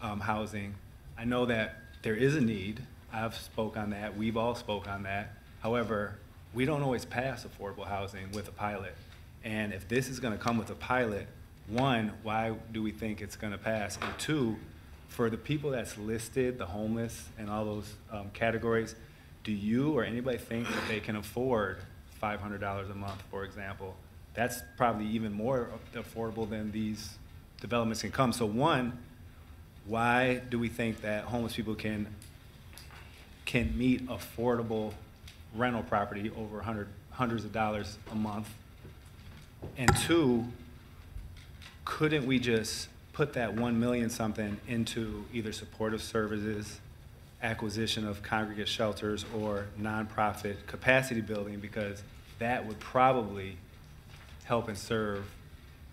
[0.00, 0.74] um, housing,
[1.22, 2.80] I know that there is a need.
[3.12, 4.16] I've spoke on that.
[4.16, 5.34] We've all spoke on that.
[5.60, 6.16] However,
[6.52, 8.96] we don't always pass affordable housing with a pilot.
[9.44, 11.28] And if this is gonna come with a pilot,
[11.68, 14.00] one, why do we think it's gonna pass?
[14.02, 14.56] And two,
[15.06, 18.96] for the people that's listed, the homeless and all those um, categories,
[19.44, 21.76] do you or anybody think that they can afford
[22.18, 23.94] five hundred dollars a month, for example?
[24.34, 27.10] That's probably even more affordable than these
[27.60, 28.32] developments can come.
[28.32, 28.98] So one,
[29.86, 32.06] why do we think that homeless people can
[33.44, 34.94] can meet affordable
[35.54, 38.48] rental property over hundred, hundreds of dollars a month?
[39.76, 40.46] And two,
[41.84, 46.80] couldn't we just put that one million something into either supportive services,
[47.42, 51.58] acquisition of congregate shelters, or nonprofit capacity building?
[51.60, 52.02] Because
[52.38, 53.56] that would probably
[54.44, 55.24] help and serve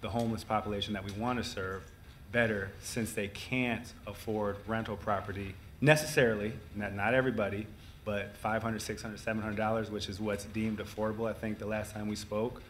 [0.01, 1.83] the homeless population that we want to serve
[2.31, 7.65] better since they can't afford rental property necessarily, not, not everybody,
[8.05, 12.07] but 500, 600, 700 dollars, which is what's deemed affordable, I think the last time
[12.07, 12.61] we spoke,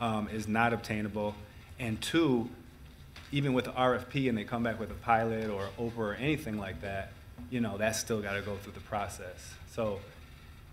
[0.00, 1.34] um, is not obtainable.
[1.78, 2.48] And two,
[3.32, 6.58] even with the RFP and they come back with a pilot or OPRA or anything
[6.58, 7.12] like that,
[7.50, 9.54] you know, that's still got to go through the process.
[9.70, 10.00] So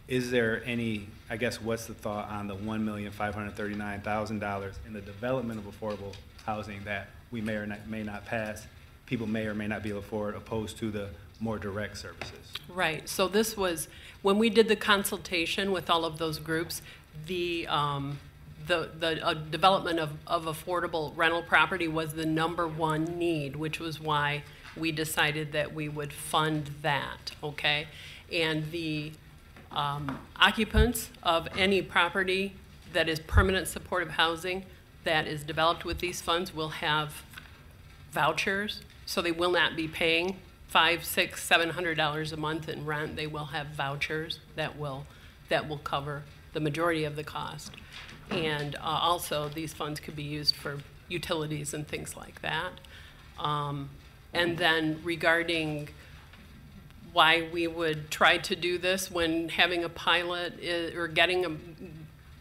[0.08, 4.02] is there any, I guess, what's the thought on the one million five hundred thirty-nine
[4.02, 6.14] thousand dollars in the development of affordable
[6.46, 8.66] housing that we may or not, may not pass,
[9.06, 11.10] people may or may not be able to afford, opposed to the
[11.40, 12.54] more direct services?
[12.70, 13.88] Right, so this was,
[14.22, 16.82] when we did the consultation with all of those groups,
[17.28, 18.20] the, um,
[18.68, 23.80] the, the uh, development of, of affordable rental property was the number one need, which
[23.80, 24.44] was why
[24.76, 27.88] we decided that we would fund that, okay?
[28.32, 29.12] And the
[29.72, 32.54] um, occupants of any property
[32.94, 34.66] that is permanent supportive housing
[35.06, 37.24] that is developed with these funds will have
[38.12, 40.38] vouchers, so they will not be paying
[40.68, 43.16] five, six, seven hundred dollars a month in rent.
[43.16, 45.06] They will have vouchers that will,
[45.50, 47.72] that will cover the majority of the cost.
[48.32, 52.72] And uh, also, these funds could be used for utilities and things like that.
[53.40, 53.90] Um,
[54.34, 55.88] And then regarding
[57.14, 61.52] why we would try to do this when having a pilot i- or getting a,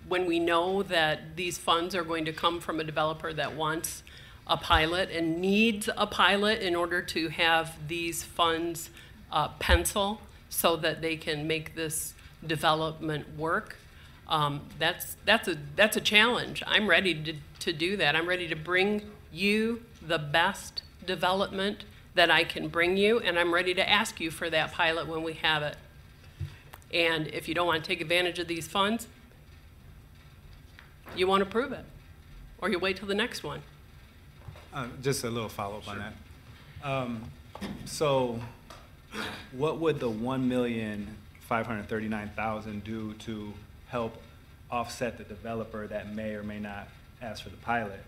[0.09, 4.03] when we know that these funds are going to come from a developer that wants
[4.47, 8.91] a pilot and needs a pilot in order to have these funds
[9.33, 12.15] uh, pencil so that they can make this
[12.47, 13.77] development work.
[14.29, 16.63] Um, that's, that's a, that's a challenge.
[16.67, 18.15] I'm ready to, to do that.
[18.15, 19.03] I'm ready to bring
[19.33, 21.85] you the best development
[22.15, 25.23] that I can bring you, and I'm ready to ask you for that pilot when
[25.23, 25.77] we have it.
[26.93, 29.09] And if you don't want to take advantage of these funds,
[31.17, 31.85] you won't approve it,
[32.59, 33.63] or you wait till the next one.
[34.73, 36.15] Uh, Just a little follow-up on that.
[36.89, 37.23] Um,
[37.85, 38.41] So
[39.53, 43.53] what would the one million five hundred thirty-nine thousand do to
[43.89, 44.21] help
[44.71, 46.89] offset the developer that may or may not
[47.23, 48.03] ask for the pilot?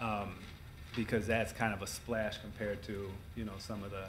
[0.00, 0.34] Um,
[0.94, 4.04] Because that's kind of a splash compared to, you know, some of the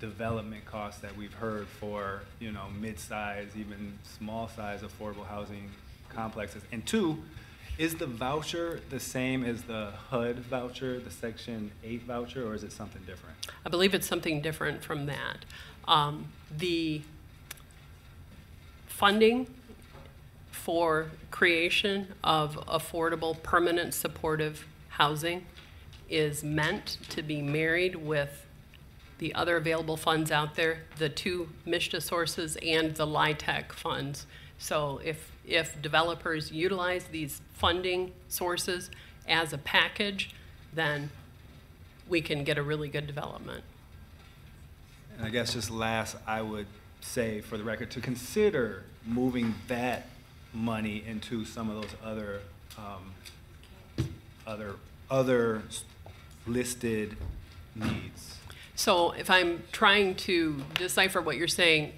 [0.00, 5.70] development costs that we've heard for, you know, mid-size, even small-size affordable housing
[6.08, 6.62] complexes.
[6.72, 7.22] And two,
[7.80, 12.62] is the voucher the same as the HUD voucher, the Section 8 voucher, or is
[12.62, 13.34] it something different?
[13.64, 15.46] I believe it's something different from that.
[15.88, 17.00] Um, the
[18.86, 19.46] funding
[20.50, 25.46] for creation of affordable, permanent, supportive housing
[26.10, 28.44] is meant to be married with
[29.16, 34.26] the other available funds out there, the two MSHDA sources and the LIHTC funds.
[34.60, 38.90] So if, if developers utilize these funding sources
[39.26, 40.34] as a package,
[40.74, 41.10] then
[42.08, 43.64] we can get a really good development.
[45.16, 46.66] And I guess just last, I would
[47.00, 50.06] say for the record, to consider moving that
[50.52, 52.40] money into some of those other,
[52.76, 54.06] um,
[54.46, 54.74] other,
[55.10, 55.62] other
[56.46, 57.16] listed
[57.74, 58.36] needs.
[58.74, 61.94] So if I'm trying to decipher what you're saying,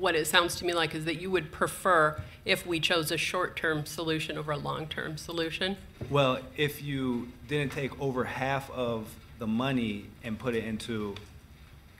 [0.00, 3.18] what it sounds to me like is that you would prefer if we chose a
[3.18, 5.76] short-term solution over a long-term solution?
[6.08, 11.16] Well, if you didn't take over half of the money and put it into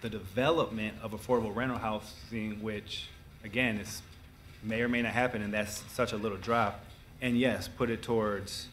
[0.00, 3.08] the development of affordable rental housing, which,
[3.44, 4.00] again, is,
[4.62, 6.82] may or may not happen, and that's such a little drop,
[7.20, 8.68] and yes, put it towards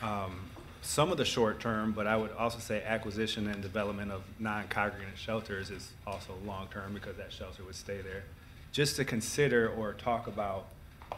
[0.00, 0.40] um,
[0.80, 5.18] some of the short term, but I would also say acquisition and development of non-congregate
[5.18, 8.24] shelters is also long-term because that shelter would stay there.
[8.72, 10.66] Just to consider or talk about,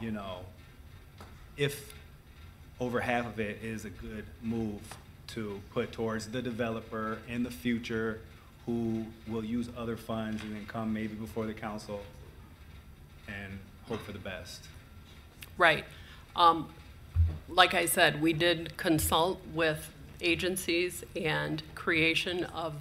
[0.01, 0.41] you know,
[1.57, 1.93] if
[2.81, 4.81] over half of it is a good move
[5.29, 8.21] to put towards the developer in the future
[8.67, 12.01] who will use other funds and then come maybe before the council
[13.27, 14.65] and hope for the best.
[15.57, 15.85] Right.
[16.37, 16.69] Um,
[17.49, 19.91] Like I said, we did consult with
[20.21, 22.75] agencies and creation of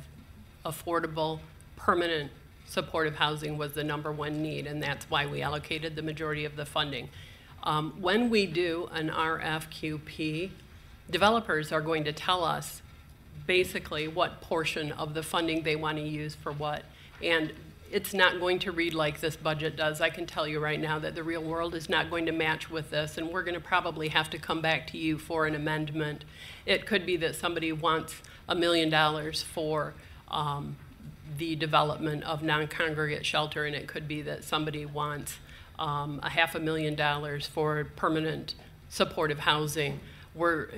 [0.66, 1.40] affordable,
[1.76, 2.32] permanent
[2.68, 6.56] supportive housing was the number one need, and that's why we allocated the majority of
[6.56, 7.10] the funding.
[7.64, 10.52] Um, When we do an RFQP,
[11.10, 12.82] developers are going to tell us
[13.48, 16.84] basically what portion of the funding they want to use for what.
[17.24, 17.54] And
[17.90, 20.02] it's not going to read like this budget does.
[20.02, 22.70] I can tell you right now that the real world is not going to match
[22.70, 25.56] with this, and we're going to probably have to come back to you for an
[25.56, 26.26] amendment.
[26.66, 29.94] It could be that somebody wants a million dollars for
[30.28, 30.76] um,
[31.38, 35.38] the development of non-congregate shelter, and it could be that somebody wants
[35.80, 38.56] um, a half a million dollars for permanent
[38.90, 40.00] supportive housing.
[40.34, 40.70] We're,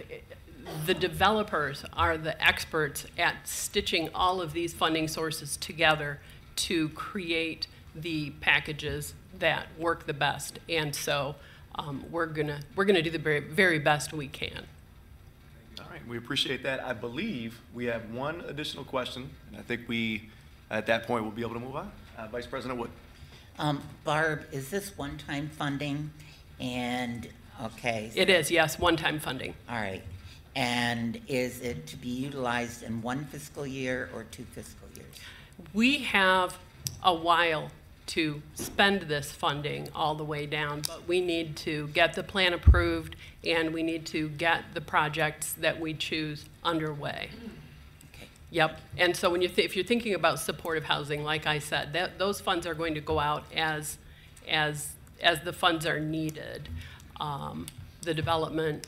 [0.85, 6.19] the developers are the experts at stitching all of these funding sources together
[6.57, 10.59] to create the packages that work the best.
[10.67, 11.35] And so
[11.75, 14.65] um, we're gonna we're gonna do the very, very best we can.
[15.79, 16.83] All right, we appreciate that.
[16.83, 20.29] I believe we have one additional question, and I think we,
[20.69, 21.91] at that point, we'll be able to move on.
[22.17, 22.91] Uh, Vice President Wood.
[23.57, 26.11] Um, Barb, is this one-time funding?
[26.59, 27.27] And,
[27.63, 28.11] okay.
[28.15, 29.53] It is yes, one-time funding.
[29.69, 30.03] All right.
[30.55, 35.15] And is it to be utilized in one fiscal year or two fiscal years?
[35.73, 36.57] We have
[37.03, 37.71] a while
[38.07, 42.53] to spend this funding all the way down, but we need to get the plan
[42.53, 47.29] approved and we need to get the projects that we choose underway.
[48.51, 52.17] Yep, and so when you, if you're thinking about supportive housing, like I said, that,
[52.17, 53.97] those funds are going to go out as,
[54.49, 54.89] as,
[55.21, 56.67] as the funds are needed.
[57.19, 57.67] Um,
[58.01, 58.87] The development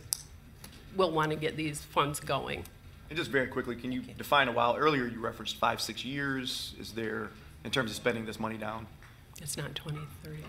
[0.95, 2.63] will want to get these funds going.
[3.09, 4.75] And just very quickly, can you define a while?
[4.75, 6.73] Earlier, you referenced five, six years.
[6.79, 7.29] Is there,
[7.63, 8.87] in terms of spending this money down?
[9.41, 10.43] It's not 2030.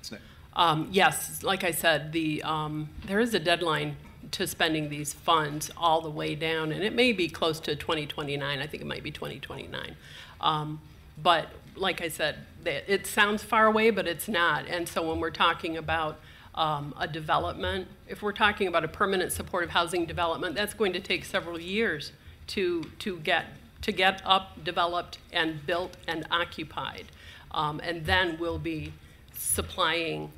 [0.00, 0.20] It's not-
[0.54, 3.96] Um, yes, like I said, the, um, there is a deadline
[4.32, 8.58] to spending these funds all the way down, and it may be close to 2029.
[8.58, 9.96] I think it might be 2029.
[10.40, 10.80] Um,
[11.22, 14.66] but like I said, it sounds far away, but it's not.
[14.66, 16.18] And so when we're talking about
[16.54, 21.00] um, a development, if we're talking about a permanent supportive housing development, that's going to
[21.00, 22.12] take several years
[22.48, 23.46] to, to get,
[23.82, 27.06] to get up, developed, and built and occupied.
[27.50, 28.92] Um, and then we'll be
[29.34, 30.32] supplying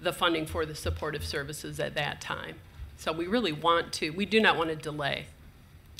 [0.00, 2.56] the funding for the supportive services at that time.
[2.96, 5.26] So we really want to, we do not want to delay.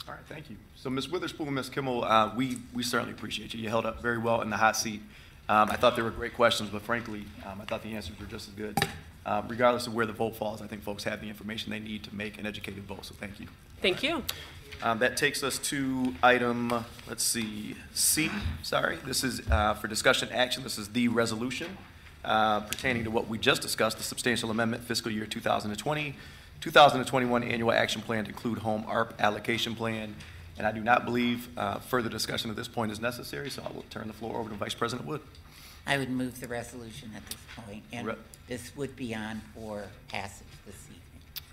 [0.06, 0.56] All right, thank you.
[0.76, 1.08] So Ms.
[1.08, 1.70] Witherspoon, Ms.
[1.70, 3.60] Kimmel, uh, we, we certainly appreciate you.
[3.60, 5.00] You held up very well in the hot seat.
[5.48, 8.26] Um, I thought they were great questions, but frankly, um, I thought the answers were
[8.26, 8.78] just as good.
[9.26, 12.02] Um, regardless of where the vote falls, I think folks have the information they need
[12.04, 13.46] to make an educated vote, so thank you.
[13.80, 14.22] Thank you.
[14.82, 18.30] Um, That takes us to item, let's see, C,
[18.62, 18.98] sorry.
[19.04, 20.62] This is uh, for discussion action.
[20.62, 21.76] This is the resolution
[22.24, 26.14] uh, pertaining to what we just discussed, the substantial amendment fiscal year 2020,
[26.64, 30.14] 2021 annual action plan to include home ARP allocation plan.
[30.56, 33.70] And I do not believe uh, further discussion at this point is necessary, so I
[33.74, 35.20] will turn the floor over to Vice President Wood.
[35.86, 38.14] I would move the resolution at this point, and Re-
[38.48, 41.00] this would be on for passage this evening.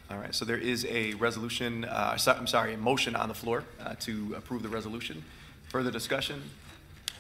[0.09, 3.33] All right, so there is a resolution, uh, so- I'm sorry, a motion on the
[3.35, 5.25] floor uh, to approve the resolution.
[5.69, 6.41] Further discussion?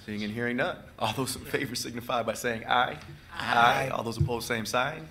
[0.05, 0.77] Seeing and hearing none.
[0.99, 2.97] All those in favor signify by saying aye.
[3.37, 3.89] Aye.
[3.91, 5.09] All those opposed, same sign.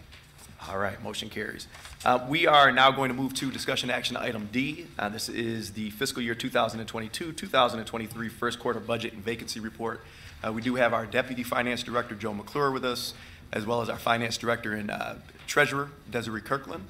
[0.69, 1.67] All right, motion carries.
[2.05, 4.87] Uh, We are now going to move to discussion action item D.
[4.99, 10.01] Uh, This is the fiscal year 2022, 2023 first quarter budget and vacancy report.
[10.43, 13.13] Uh, We do have our Deputy Finance Director, Joe McClure, with us,
[13.53, 15.15] as well as our Finance Director and uh,
[15.47, 16.85] Treasurer, Desiree Kirkland.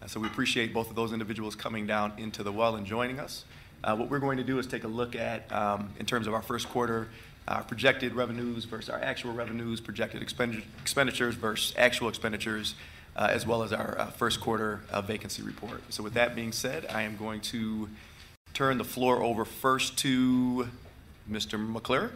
[0.00, 3.18] Uh, So we appreciate both of those individuals coming down into the well and joining
[3.18, 3.44] us.
[3.84, 6.42] What we're going to do is take a look at, um, in terms of our
[6.42, 7.08] first quarter,
[7.48, 12.76] our projected revenues versus our actual revenues, projected expendi- expenditures versus actual expenditures,
[13.16, 15.82] uh, as well as our uh, first quarter uh, vacancy report.
[15.92, 17.88] So with that being said, I am going to
[18.54, 20.68] turn the floor over first to
[21.30, 21.58] Mr.
[21.58, 22.12] McClure.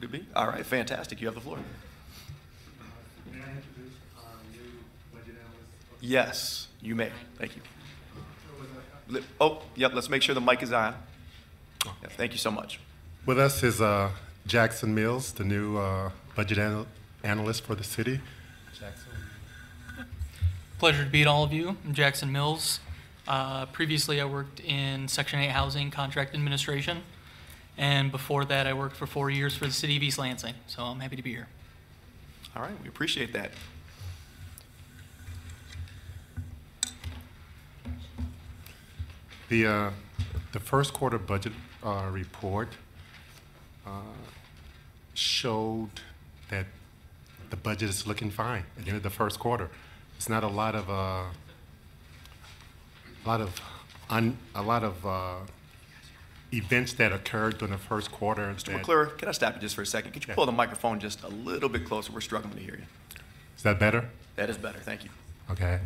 [0.00, 0.26] Good be?
[0.34, 1.20] All right, fantastic.
[1.20, 1.58] You have the floor.
[3.32, 4.60] May I introduce our new
[5.12, 6.00] budget analyst?
[6.00, 7.10] Yes, you may.
[7.38, 7.62] Thank you.
[9.40, 10.94] Oh, yep, let's make sure the mic is on.
[11.84, 12.80] Yeah, Thank you so much.
[13.24, 14.10] With us is uh,
[14.46, 16.86] Jackson Mills, the new uh, budget anal-
[17.22, 18.20] analyst for the city.
[18.78, 19.05] Jackson.
[20.78, 21.74] Pleasure to meet all of you.
[21.86, 22.80] I'm Jackson Mills.
[23.26, 27.02] Uh, previously, I worked in Section 8 Housing Contract Administration,
[27.78, 30.52] and before that, I worked for four years for the City of East Lansing.
[30.66, 31.48] So I'm happy to be here.
[32.54, 33.52] All right, we appreciate that.
[39.48, 39.90] The, uh,
[40.52, 42.68] the first quarter budget uh, report
[43.86, 43.90] uh,
[45.14, 46.02] showed
[46.50, 46.66] that
[47.48, 49.70] the budget is looking fine at the end of the first quarter.
[50.16, 51.24] It's not a lot of, uh,
[53.24, 53.60] a lot of,
[54.10, 55.34] un, a lot of uh,
[56.52, 58.52] events that occurred during the first quarter.
[58.56, 58.72] Mr.
[58.72, 60.12] McClure, can I stop you just for a second?
[60.12, 62.12] Could you pull the microphone just a little bit closer?
[62.12, 62.86] We're struggling to hear you.
[63.56, 64.08] Is that better?
[64.36, 65.10] That is better, thank you.
[65.50, 65.80] Okay.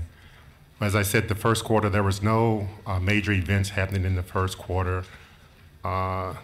[0.81, 4.23] As I said, the first quarter, there was no uh, major events happening in the
[4.23, 5.05] first quarter
[5.85, 6.35] uh,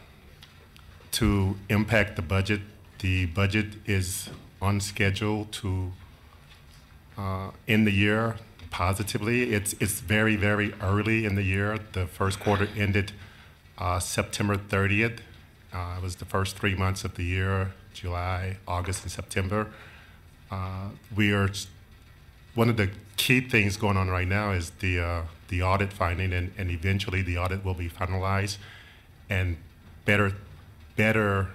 [1.13, 2.61] to impact the budget.
[2.99, 4.29] The budget is
[4.61, 5.93] on schedule to
[7.17, 8.37] uh, end the year
[8.71, 9.55] positively.
[9.55, 11.79] It's, it's very, very early in the year.
[11.93, 13.13] The first quarter ended
[13.79, 15.19] uh, September 30th.
[15.73, 19.69] Uh, It was the first three months of the year, July, August, and September.
[20.51, 21.51] Uh, We are
[22.55, 26.33] one of the key things going on right now is the uh, the audit finding,
[26.33, 28.57] and, and eventually the audit will be finalized,
[29.29, 29.57] and
[30.05, 30.33] better
[30.97, 31.49] better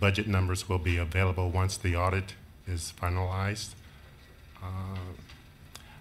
[0.00, 2.34] budget numbers will be available once the audit
[2.66, 3.74] is finalized.
[4.62, 4.66] Uh,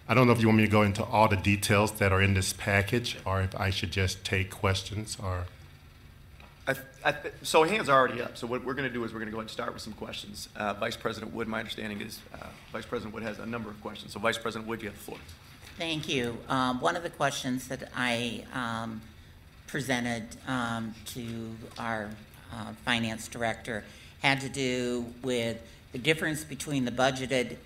[0.10, 2.22] I don't know if you want me to go into all the details that are
[2.22, 5.45] in this package, or if I should just take questions, or
[6.68, 8.38] I, I, so hands are already up.
[8.38, 9.82] So what we're going to do is we're going to go ahead and start with
[9.82, 10.49] some questions.
[10.55, 13.82] Uh, Vice President Wood, my understanding is uh, Vice President Wood has a number of
[13.82, 14.14] questions.
[14.14, 15.20] So Vice President Wood, you have the floor.
[15.78, 16.38] Thank you.
[16.49, 19.01] Um, One of the questions that I um,
[19.68, 22.10] presented um, to our
[22.53, 23.84] uh, finance director
[24.22, 27.58] had to do with the difference between the budgeted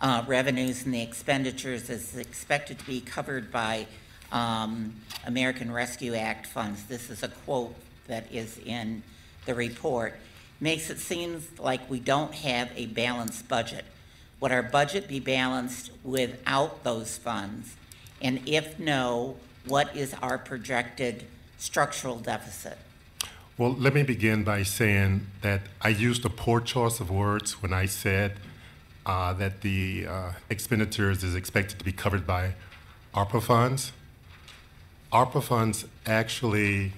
[0.00, 3.86] uh, revenues and the expenditures is expected to be covered by
[4.30, 4.94] um,
[5.26, 6.84] American Rescue Act funds.
[6.84, 7.74] This is a quote
[8.06, 9.02] that is in
[9.46, 10.14] the report.
[10.60, 13.84] Makes it seem like we don't have a balanced budget.
[14.40, 17.76] Would our budget be balanced without those funds?
[18.20, 19.36] And if no,
[19.66, 21.24] what is our projected
[21.58, 22.78] structural deficit?
[23.56, 27.72] Well, let me begin by saying that I used a poor choice of words when
[27.72, 28.36] I said
[29.08, 32.52] uh, that the uh, expenditures is expected to be covered by
[33.14, 33.92] ARPA funds.
[35.10, 36.92] ARPA funds actually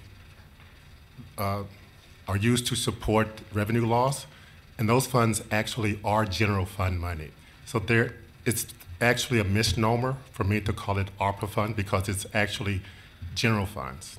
[1.39, 1.63] uh,
[2.27, 4.27] are used to support revenue loss,
[4.77, 7.31] and those funds actually are general fund money.
[7.65, 8.67] So there, it's
[9.01, 12.83] actually a misnomer for me to call it ARPA fund because it's actually
[13.37, 14.19] general funds.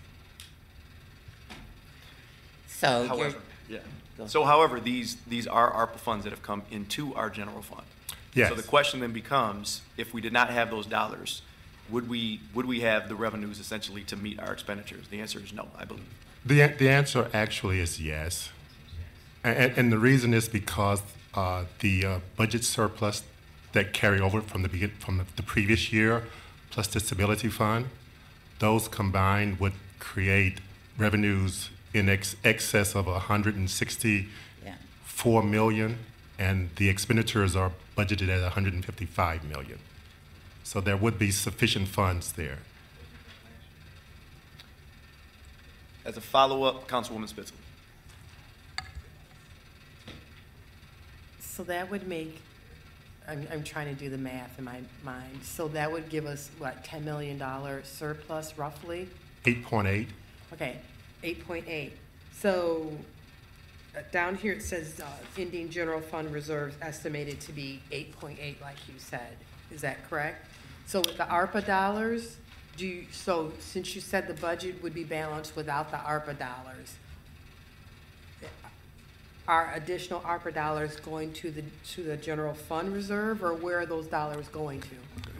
[2.67, 3.37] So you're, However,
[3.69, 3.79] yeah.
[4.27, 7.83] So however, these, these are ARPA funds that have come into our general fund.
[8.33, 8.49] Yes.
[8.49, 11.41] So the question then becomes, if we did not have those dollars,
[11.89, 15.07] would we, would we have the revenues essentially to meet our expenditures?
[15.09, 16.05] The answer is no, I believe.
[16.45, 18.49] The, the answer actually is yes.
[19.43, 21.01] And, and the reason is because
[21.33, 23.23] uh, the uh, budget surplus
[23.73, 26.23] that carry over from the, begin, from the, the previous year,
[26.69, 27.87] plus the stability fund,
[28.59, 30.59] those combined would create
[30.97, 35.97] revenues in ex, excess of 164 million,
[36.39, 39.79] and the expenditures are budgeted at 155 million.
[40.63, 42.59] So there would be sufficient funds there.
[46.03, 47.51] As a follow-up, Councilwoman Spitzley.
[51.39, 52.41] So that would make,
[53.27, 55.43] I'm, I'm trying to do the math in my mind.
[55.43, 57.39] So that would give us, what, $10 million
[57.83, 59.09] surplus roughly?
[59.45, 60.07] 8.8.
[60.53, 60.77] Okay,
[61.23, 61.91] 8.8.
[62.33, 62.91] So
[63.95, 65.05] uh, down here it says uh,
[65.37, 69.37] ending general fund reserves estimated to be 8.8, like you said.
[69.71, 70.47] Is that correct?
[70.85, 72.37] So with the ARPA dollars,
[72.77, 76.95] do you, so since you said the budget would be balanced without the ARPA dollars,
[79.47, 81.63] are additional ARPA dollars going to the,
[81.93, 85.30] to the general fund reserve, or where are those dollars going to?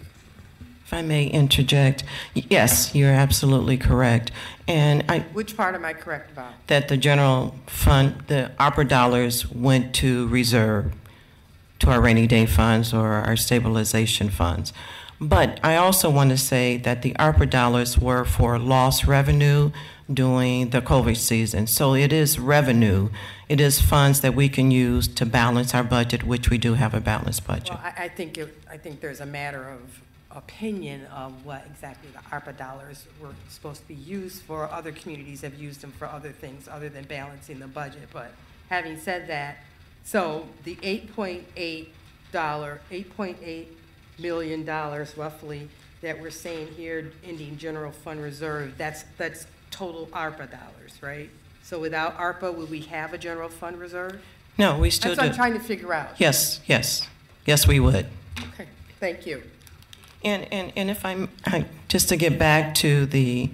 [0.92, 4.30] If I may interject, yes, you're absolutely correct.
[4.68, 6.52] And I, Which part am I correct about?
[6.68, 10.92] that the general fund, the ARPA dollars went to reserve,
[11.80, 14.74] to our rainy day funds or our stabilization funds.
[15.22, 19.72] But I also want to say that the ARPA dollars were for lost revenue
[20.14, 21.68] during the COVID season.
[21.68, 23.12] So it is revenue.
[23.48, 26.94] It is funds that we can use to balance our budget, which we do have
[26.94, 27.70] a balanced budget.
[27.70, 30.02] Well, I, I think, it- I think there's a matter of
[30.36, 34.70] opinion of what exactly the ARPA dollars were supposed to be used for.
[34.72, 38.10] Other communities have used them for other things other than balancing the budget.
[38.14, 38.32] But
[38.70, 39.58] having said that,
[40.04, 41.94] so the eight point eight
[42.32, 43.78] dollar, eight point eight
[44.20, 45.68] million dollars roughly
[46.02, 51.30] that we're saying here, ending general fund reserve, that's, that's total ARPA dollars, right?
[51.64, 54.20] So without ARPA, would we have a general fund reserve?
[54.58, 56.20] No, we still That's what I'm trying to figure out.
[56.20, 57.08] Yes, yes.
[57.46, 58.08] Yes, we would.
[58.54, 58.68] Okay,
[59.00, 59.44] thank you.
[60.24, 63.50] And, and, and if I'm, I- just to get back to the,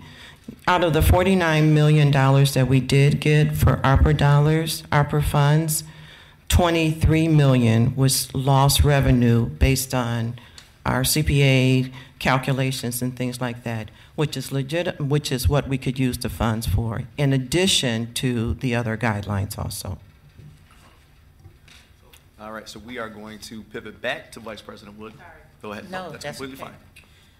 [0.68, 5.84] out of the $49 million that we did get for ARPA dollars, ARPA funds,
[6.50, 10.38] 23 million was lost revenue based on
[10.86, 16.00] our CPA calculations and things like that, which is legit, which is what we could
[16.00, 19.98] use the funds for, in addition to the other guidelines also.
[22.40, 25.14] All right, so we are going to pivot back to Vice President Wood.
[25.62, 25.90] Go ahead.
[25.90, 26.74] No, That's that's completely okay.
[26.74, 26.80] fine.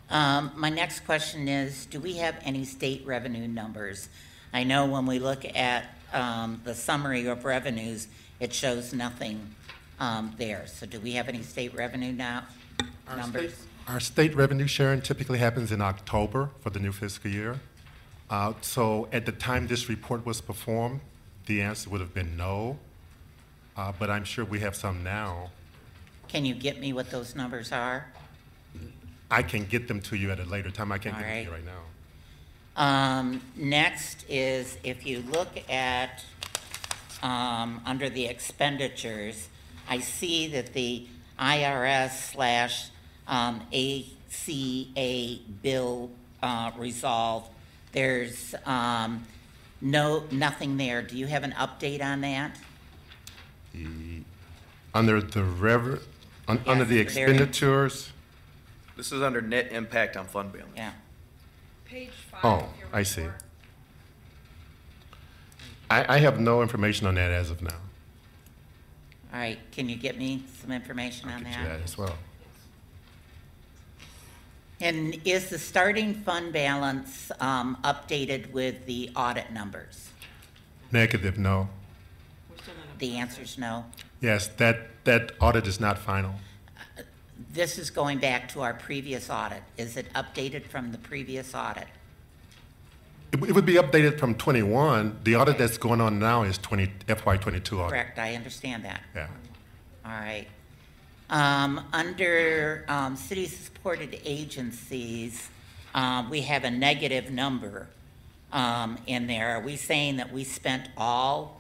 [0.10, 4.10] Um, my next question is, do we have any state revenue numbers?
[4.54, 8.08] I know when we look at, um, the summary of revenues,
[8.40, 9.54] it shows nothing,
[10.00, 10.66] um, there.
[10.68, 12.44] So do we have any state revenue now,
[13.10, 13.54] Our numbers?
[13.54, 17.60] state- Our state revenue sharing typically happens in October for the new fiscal year.
[18.30, 21.02] Uh, So at the time this report was performed,
[21.46, 22.80] the answer would have been no,
[23.76, 25.52] Uh, but I'm sure we have some now.
[26.28, 28.06] Can you get me what those numbers are?
[29.30, 30.92] I can get them to you at a later time.
[30.92, 31.64] I can't All get them to you right.
[31.66, 32.82] right now.
[32.82, 36.24] Um, next is if you look at,
[37.24, 39.50] um, under the expenditures,
[39.90, 41.08] I see that the
[41.40, 42.90] IRS slash,
[43.28, 46.12] um, ACA bill,
[46.44, 47.50] uh, resolved.
[47.94, 49.26] There's, um,
[49.82, 51.02] no, nothing there.
[51.02, 52.58] Do you have an update on that?
[53.74, 54.22] The-
[54.94, 56.04] Under the rev,
[56.48, 58.12] un- under the Yes, there- expenditures,
[58.96, 60.72] This is under net impact on fund balance.
[60.76, 60.92] Yeah.
[61.86, 63.22] Page five oh, of your I see.
[63.22, 63.42] report.
[65.90, 67.70] I, I have no information on that as of now.
[69.34, 71.78] All right, can you get me some information on Get you that?
[71.78, 72.16] that as well.
[74.80, 80.10] And is the starting fund balance um, updated with the audit numbers?
[80.92, 81.70] Negative, no.
[83.00, 83.86] The answer's no.
[84.22, 86.36] Yes, that, that audit is not final.
[87.52, 89.64] This is going back to our previous audit.
[89.78, 91.88] Is it updated from the previous audit?
[93.32, 95.20] It it would be updated from 21.
[95.24, 97.90] The audit that's going on now is 20, FY '22 audit.
[97.90, 99.02] Correct, I understand that.
[99.16, 99.28] Yeah.
[100.06, 100.48] All right.
[101.30, 105.50] Um, Under um, city-supported agencies,
[105.94, 107.88] um, we have a negative number
[108.54, 109.58] um, in there.
[109.58, 111.60] Are we saying that we spent all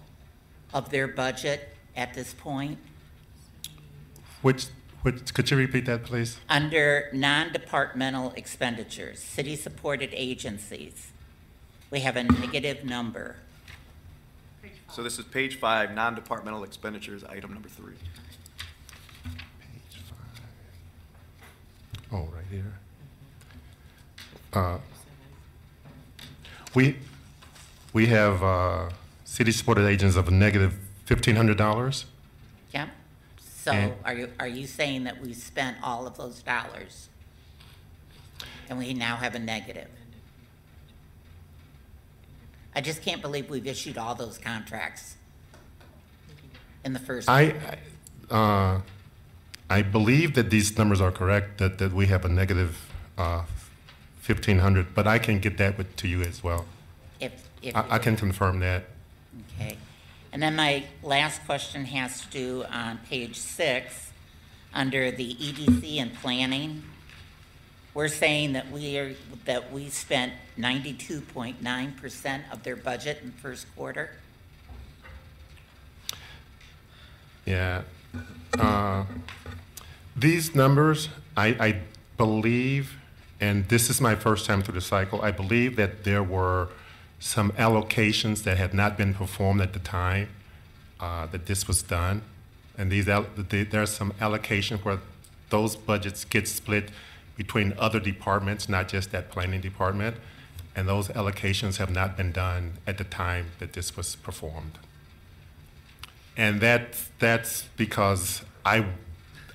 [0.74, 2.78] of their budget at this point?
[4.48, 4.68] Which,
[5.02, 6.40] which, could you repeat that, please?
[6.48, 11.12] Under non-departmental expenditures, city-supported agencies,
[11.92, 13.36] we have a negative number.
[14.90, 17.96] So this is page five, non-departmental expenditures, item number three.
[22.14, 22.74] Oh, right here.
[24.54, 24.78] Uh,
[26.74, 26.96] We,
[27.92, 28.92] we have uh,
[29.26, 30.76] city-supported agents of a negative
[31.06, 32.06] $1,500.
[32.72, 32.90] Yep.
[33.68, 37.10] So And- are you, are you saying that we spent all of those dollars?
[38.70, 39.90] And we now have a negative?
[42.74, 45.18] I just can't believe we've issued all those contracts
[46.86, 47.28] in the first.
[47.28, 47.78] I,
[48.32, 48.82] I, uh,
[49.70, 53.44] I believe that these numbers are correct, that, that we have a negative uh,
[54.26, 56.64] 1,500, but I can get that with, to you as well.
[57.20, 57.76] If, if.
[57.76, 58.86] I, I can confirm that.
[59.60, 59.78] Okay.
[60.38, 64.12] And then my last question has to do on page six,
[64.72, 66.84] under the EDC and planning.
[67.96, 69.16] We're saying that we are,
[69.46, 74.12] that we spent ninety-two point nine percent of their budget in first quarter.
[77.48, 77.82] Yeah.
[78.60, 79.06] Uh,
[80.16, 81.82] These numbers, I, I
[82.16, 82.96] believe,
[83.42, 86.68] and this is my first time through the cycle, I believe that there were
[87.20, 90.30] some allocations that had not been performed at the time
[91.00, 92.22] uh, that this was done.
[92.78, 95.00] And these, al- the- there's some allocation where
[95.50, 96.90] those budgets get split
[97.36, 100.18] between other departments, not just that planning department.
[100.76, 104.78] And those allocations have not been done at the time that this was performed.
[106.36, 108.86] And that, that's because I,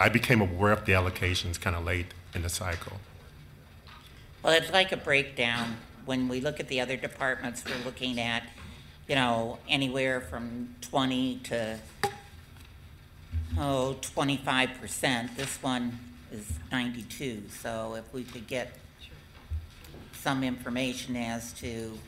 [0.01, 2.95] I became aware of the allocations kind of late in the cycle.
[4.43, 5.77] Well, I'd like a breakdown.
[6.05, 8.43] When we look at the other departments, we're looking at,
[9.09, 11.79] you know, anywhere from twenty to,
[13.59, 15.37] oh, 25%.
[15.37, 15.99] This one
[16.33, 18.73] is ninety-two, so if we could get
[20.15, 21.99] some information as to,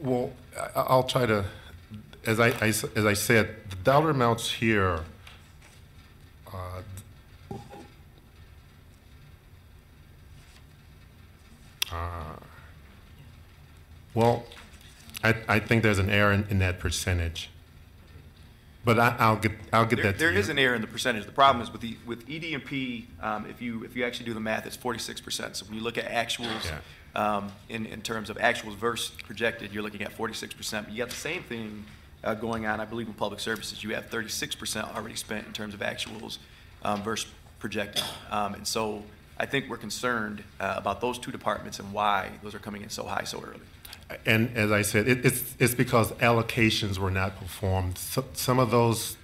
[0.00, 0.30] Well,
[0.74, 1.44] I'll try to,
[2.26, 5.00] as I, as I said, the dollar amounts here,
[6.52, 6.82] uh,
[11.92, 12.36] uh,
[14.14, 14.44] well,
[15.22, 17.50] I, I think there's an error in, in that percentage.
[18.84, 20.30] But I, I'll get, I'll get There- that to you.
[20.30, 21.26] There is an error in the percentage.
[21.26, 24.40] The problem is with the, with ED&P, um, if you, if you actually do the
[24.40, 25.56] math, it's forty-six percent.
[25.56, 26.70] So when you look at actuals,
[27.16, 30.86] um, in, in terms of actuals versus projected, you're looking at forty-six percent.
[30.86, 31.84] But you got the same thing,
[32.22, 33.82] uh, going on, I believe, in public services.
[33.82, 36.38] You have thirty-six percent already spent in terms of actuals,
[36.84, 37.28] um, versus
[37.58, 38.04] projected.
[38.30, 39.02] Um, and so
[39.38, 42.88] I think we're concerned uh, about those two departments and why those are coming in
[42.88, 43.60] so high so early.
[44.24, 47.98] And as I said, it, it's, it's because allocations were not performed.
[47.98, 49.16] So, some of those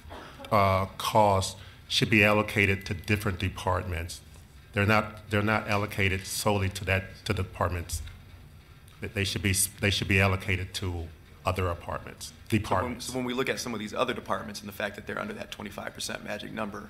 [0.51, 1.59] uh, costs
[1.89, 4.21] should be allocated to different departments.
[4.73, 8.03] They're not, they're not allocated solely to that, to departments.
[9.01, 11.09] That They should be, they should be allocated to
[11.45, 13.07] other apartments, So when, departments.
[13.07, 15.19] so when we look at some of these other departments and the fact that they're
[15.19, 16.89] under that 25% magic number,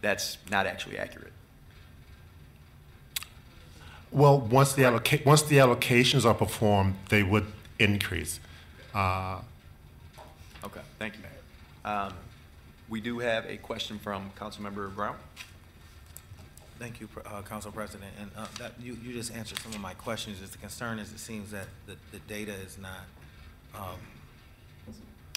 [0.00, 1.32] that's not actually accurate.
[4.12, 7.46] Well, once the alloca, once the allocations are performed, they would
[7.78, 8.40] increase.
[8.94, 9.40] Uh,
[10.64, 11.92] Okay, thank you, Mayor.
[11.92, 12.12] Um,
[12.88, 15.16] We do have a question from Councilmember Brown.
[16.78, 19.94] Thank you, uh, Council President, and uh, that, you, you just answered some of my
[19.94, 20.40] questions.
[20.40, 23.04] Is the concern is it seems that the, the data is not,
[23.74, 23.98] um,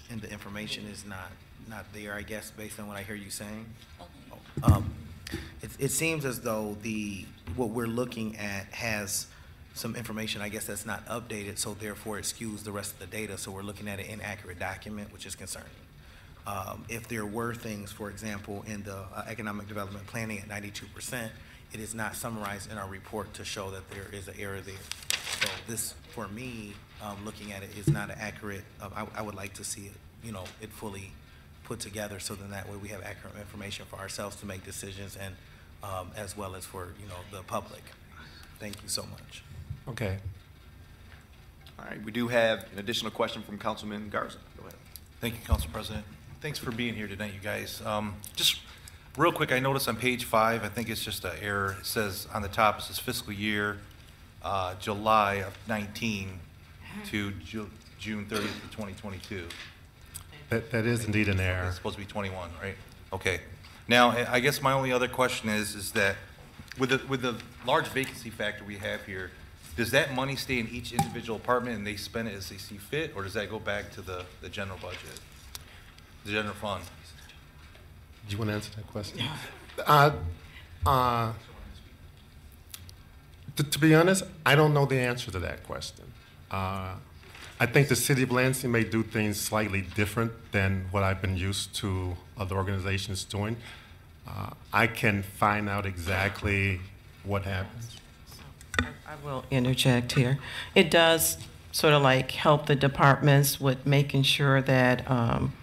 [0.10, 1.32] and the information is not,
[1.70, 3.66] not there, I guess, based on what I hear you saying?
[4.64, 4.94] Um,
[5.62, 9.28] It, it seems as though the, what we're looking at has
[9.74, 13.08] some information, I guess, that's not updated, so therefore it skews the rest of the
[13.08, 15.70] data, so we're looking at an inaccurate document, which is concerning.
[16.48, 20.86] Um, If there were things, for example, in the uh, economic development planning at ninety-two
[20.94, 21.32] percent,
[21.74, 24.76] it is not summarized in our report to show that there is an error there.
[25.42, 26.74] So this, for me,
[27.04, 29.98] um, looking at it, is not accurate, uh, I, I would like to see it,
[30.24, 31.12] you know, it fully
[31.66, 35.18] put together, so then that way we have accurate information for ourselves to make decisions
[35.18, 35.36] and,
[35.84, 37.84] um, as well as for, you know, the public.
[38.60, 39.44] Thank you so much.
[39.88, 40.18] Okay.
[41.78, 44.38] All right, we do have an additional question from Councilman Garza.
[44.58, 44.76] Go ahead.
[45.20, 46.06] Thank you, Council President.
[46.42, 47.82] Thanks for being here tonight, you guys.
[47.86, 48.60] Um, Just
[49.18, 51.76] real quick, I noticed on page five, I think it's just an error.
[51.80, 53.80] It says on the top, it says fiscal year,
[54.44, 56.40] uh, July of 19
[57.08, 59.48] to Ju- June 30th of 2022.
[60.50, 61.66] That, that is indeed an error.
[61.68, 62.76] It's supposed to be 21, right?
[63.12, 63.42] Okay.
[63.88, 66.16] Now, I I guess my only other question is, is that
[66.78, 67.36] with the, with the
[67.66, 69.32] large vacancy factor we have here,
[69.76, 72.78] does that money stay in each individual apartment and they spend it as they see
[72.78, 75.20] fit, or does that go back to the, the general budget?
[76.26, 76.84] The general fund?
[78.28, 79.22] Do you want to answer that question?
[79.86, 80.12] Uh,
[80.86, 81.34] uh,
[83.56, 86.06] to, to be honest, I don't know the answer to that question.
[86.50, 86.96] Uh,
[87.58, 91.38] I think the city of Lansing may do things slightly different than what I've been
[91.38, 93.56] used to other organizations doing.
[94.28, 96.82] Uh, I can find out exactly
[97.24, 97.96] what happens.
[98.82, 100.38] I will interject here.
[100.74, 101.38] It does
[101.72, 105.54] sort of like help the departments with making sure that um,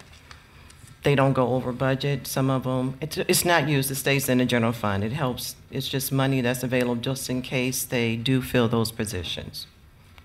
[1.03, 2.25] they don't go over budget.
[2.25, 5.03] Some of them, it's, it's not used, it stays in the general fund.
[5.03, 9.67] It helps, it's just money that's available just in case they do fill those positions.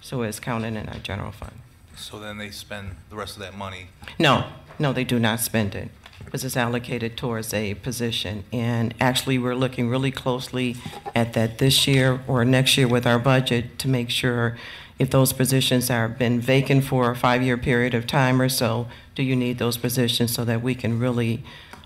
[0.00, 1.58] So it's counted in our general fund.
[1.96, 3.88] So then they spend the rest of that money?
[4.18, 4.46] No,
[4.78, 5.90] no, they do not spend it,
[6.24, 8.44] because it's allocated towards a position.
[8.52, 10.76] And actually, we're looking really closely
[11.14, 14.56] at that this year or next year with our budget to make sure
[14.98, 19.22] if those positions are been vacant for a five-year period of time or so, do
[19.22, 21.42] you need those positions so that we can really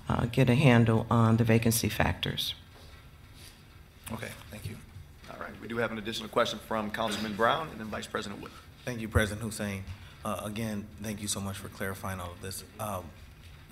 [0.09, 2.55] uh, get a handle on the vacancy factors?
[4.13, 4.77] Okay, thank you.
[5.31, 8.43] All right, we do have an additional question from Councilman Brown and then Vice President
[8.43, 8.51] Wood.
[8.85, 9.85] Thank you, President Hussain.
[10.23, 12.63] Uh, Again, thank you so much for clarifying all of this.
[12.79, 13.05] Um,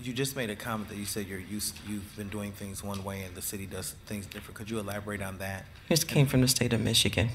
[0.02, 3.04] You just made a comment that you said you're used, you've been doing things one
[3.04, 4.56] way and the city does things different.
[4.56, 5.66] Could you elaborate on that?
[5.90, 7.28] This came from the state of Michigan.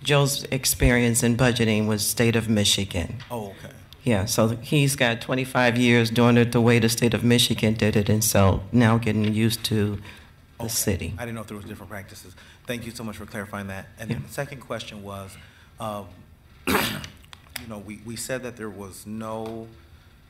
[0.00, 3.16] Joe's experience in budgeting was state of Michigan.
[3.28, 3.74] Oh, okay.
[4.04, 7.96] Yeah, so he's got 25 years doing it the way the state of Michigan did
[7.96, 9.98] it, and so now getting used to
[10.58, 11.14] the city.
[11.18, 12.34] I didn't know if there was different practices.
[12.66, 13.86] Thank you so much for clarifying that.
[13.98, 15.36] And then the second question was,
[15.80, 16.06] um,
[16.66, 16.76] you
[17.68, 19.68] know, we, we said that there was no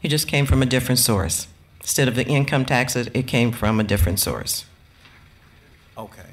[0.03, 1.47] It just came from a different source.
[1.79, 4.65] Instead of the income taxes, it came from a different source.
[5.97, 6.29] Okay,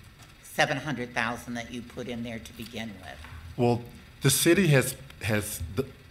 [0.43, 3.19] 700,000 that you put in there to begin with?
[3.57, 3.83] Well,
[4.23, 5.61] the city has, has,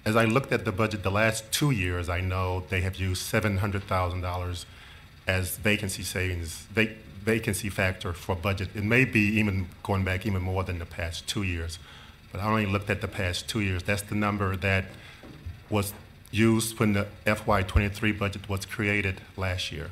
[0.05, 3.23] as I looked at the budget the last two years, I know they have used
[3.23, 4.65] seven hundred thousand dollars
[5.27, 8.69] as vacancy savings, vac- vacancy factor for budget.
[8.75, 11.79] It may be even going back even more than the past two years.
[12.33, 13.83] But I only looked at the past two years.
[13.83, 14.85] That's the number that
[15.69, 15.93] was
[16.31, 19.91] used when the FY twenty-three budget was created last year.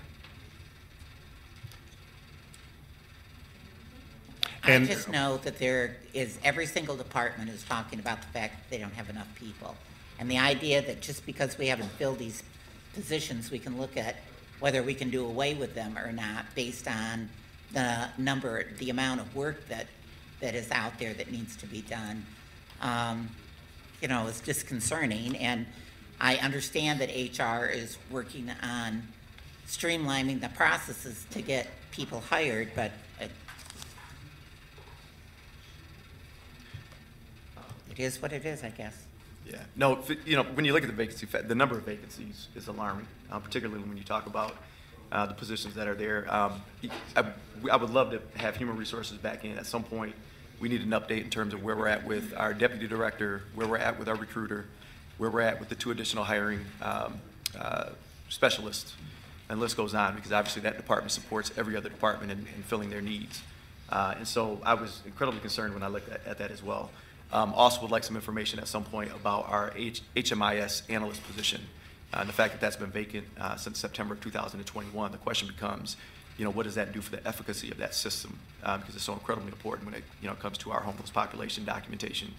[4.64, 8.56] I And- just know that there is, every single department is talking about the fact
[8.58, 9.76] that they don't have enough people.
[10.20, 12.44] And the idea that just because we haven't filled these
[12.94, 14.18] positions, we can look at
[14.60, 17.30] whether we can do away with them or not based on
[17.72, 19.88] the number, the amount of work that,
[20.42, 22.26] that is out there that needs to be done,
[22.82, 23.30] um,
[24.02, 25.38] you know, is disconcerting.
[25.38, 25.66] And
[26.20, 29.04] I understand that HR is working on
[29.68, 33.32] streamlining the processes to get people hired, but it,
[37.92, 38.96] it is what it is, I guess.
[39.46, 42.68] Yeah, no, you know, when you look at the vacancy, the number of vacancies is
[42.68, 44.56] alarming, uh, particularly when you talk about
[45.12, 46.26] uh, the positions that are there.
[46.34, 46.62] Um,
[47.16, 47.26] I
[47.72, 50.16] I would love to have human resources back in at some point.
[50.62, 53.66] We need an update in terms of where we're at with our deputy director, where
[53.68, 54.66] we're at with our recruiter,
[55.18, 57.20] where we're at with the two additional hiring um,
[57.60, 57.90] uh,
[58.30, 58.94] specialists,
[59.50, 62.92] and list goes on, because obviously that department supports every other department in in filling
[62.92, 63.42] their needs.
[63.90, 66.92] Uh, And so I was incredibly concerned when I looked at at that as well.
[67.34, 71.62] Um, Also would like some information at some point about our H- HMIS analyst position,
[72.14, 75.12] uh, and the fact that that's been vacant uh, since September of 2021.
[75.12, 75.98] The question becomes,
[76.42, 78.40] you know, what does that do for the efficacy of that system?
[78.64, 81.66] Uh, Because it's so incredibly important when it, you know, comes to our homeless population
[81.66, 82.34] documentation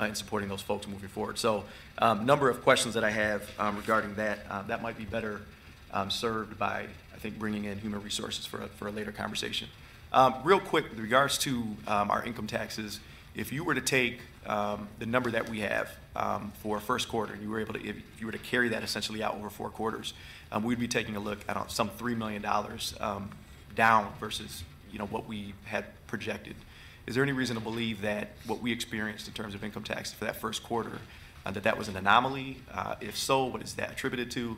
[0.00, 1.36] uh, and supporting those folks moving forward.
[1.36, 1.64] So,
[1.98, 5.42] um, number of questions that I have um, regarding that, uh, that might be better
[5.92, 9.68] um, served by, I think, bringing in human resources for a, for a later conversation.
[10.14, 13.00] Um, real quick, with regards to um, our income taxes,
[13.34, 17.34] if you were to take um, the number that we have um, for first quarter,
[17.34, 19.68] and you were able to, if you were to carry that essentially out over four
[19.68, 20.14] quarters,
[20.50, 22.42] um, we'd be taking a look at uh, some $3 million
[22.98, 23.28] um,
[23.74, 26.54] down versus, you know, what we had projected.
[27.06, 30.12] Is there any reason to believe that what we experienced in terms of income tax
[30.12, 30.98] for that first quarter,
[31.44, 32.58] uh, that that was an anomaly?
[32.72, 34.56] Uh, If so, what is that attributed to?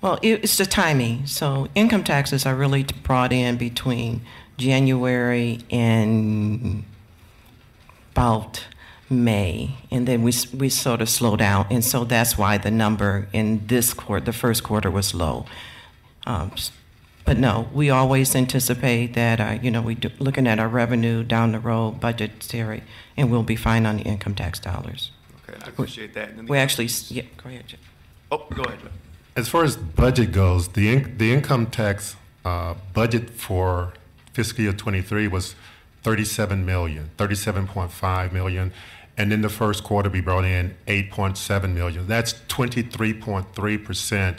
[0.00, 1.26] Well, it's the timing.
[1.26, 4.22] So income taxes are really brought in between
[4.56, 6.84] January and
[8.12, 8.66] about
[9.08, 11.66] May, and then we, we sort of slow down.
[11.70, 15.46] And so that's why the number in this quarter, the first quarter was low.
[16.26, 16.52] Um,
[17.24, 21.52] But no, we always anticipate that, uh, you know, we're looking at our revenue down
[21.52, 22.82] the road, budgetary,
[23.16, 25.12] and we'll be fine on the income tax dollars.
[25.48, 26.30] Okay, I appreciate that.
[26.30, 27.78] And then the- We actually, s- yeah, go ahead, Jim.
[28.30, 28.78] Oh, go ahead,
[29.36, 33.92] As far as budget goes, the, in- the income tax uh, budget for
[34.32, 35.54] fiscal year '23 was
[36.02, 38.72] 37 million, 37.5 million,
[39.16, 42.06] And in the first quarter, we brought in 8.7 million.
[42.08, 44.38] That's 23.3%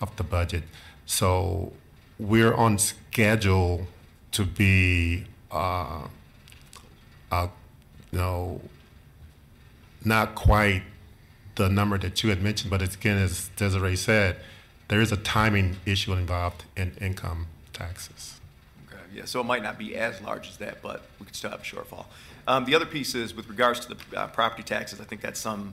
[0.00, 0.62] of the budget.
[1.06, 1.74] So
[2.18, 3.86] we're on schedule
[4.32, 6.06] to be, uh,
[7.30, 7.48] uh,
[8.10, 8.60] you know,
[10.04, 10.82] not quite
[11.56, 14.36] the number that you had mentioned, but it's, again, as Desiree said,
[14.88, 18.40] there is a timing issue involved in income taxes.
[18.86, 21.50] Okay, yeah, so it might not be as large as that, but we could still
[21.50, 22.06] have a shortfall.
[22.46, 25.40] Um, the other piece is with regards to the uh, property taxes, I think that's
[25.40, 25.72] some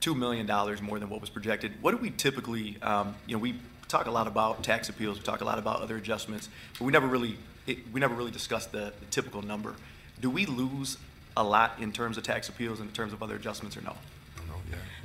[0.00, 0.46] $2 million
[0.82, 1.72] more than what was projected.
[1.80, 3.54] What do we typically, um, you know, we
[3.92, 6.48] talk a lot about tax appeals, we talk a lot about other adjustments,
[6.78, 7.36] but we never really,
[7.66, 9.74] it, we never really discussed the, the typical number.
[10.20, 10.96] Do we lose
[11.36, 13.94] a lot in terms of tax appeals and in terms of other adjustments or no?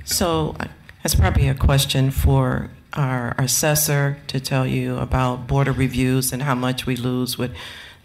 [0.04, 0.56] So
[1.02, 6.54] that's probably a question for our assessor to tell you about border reviews and how
[6.54, 7.54] much we lose with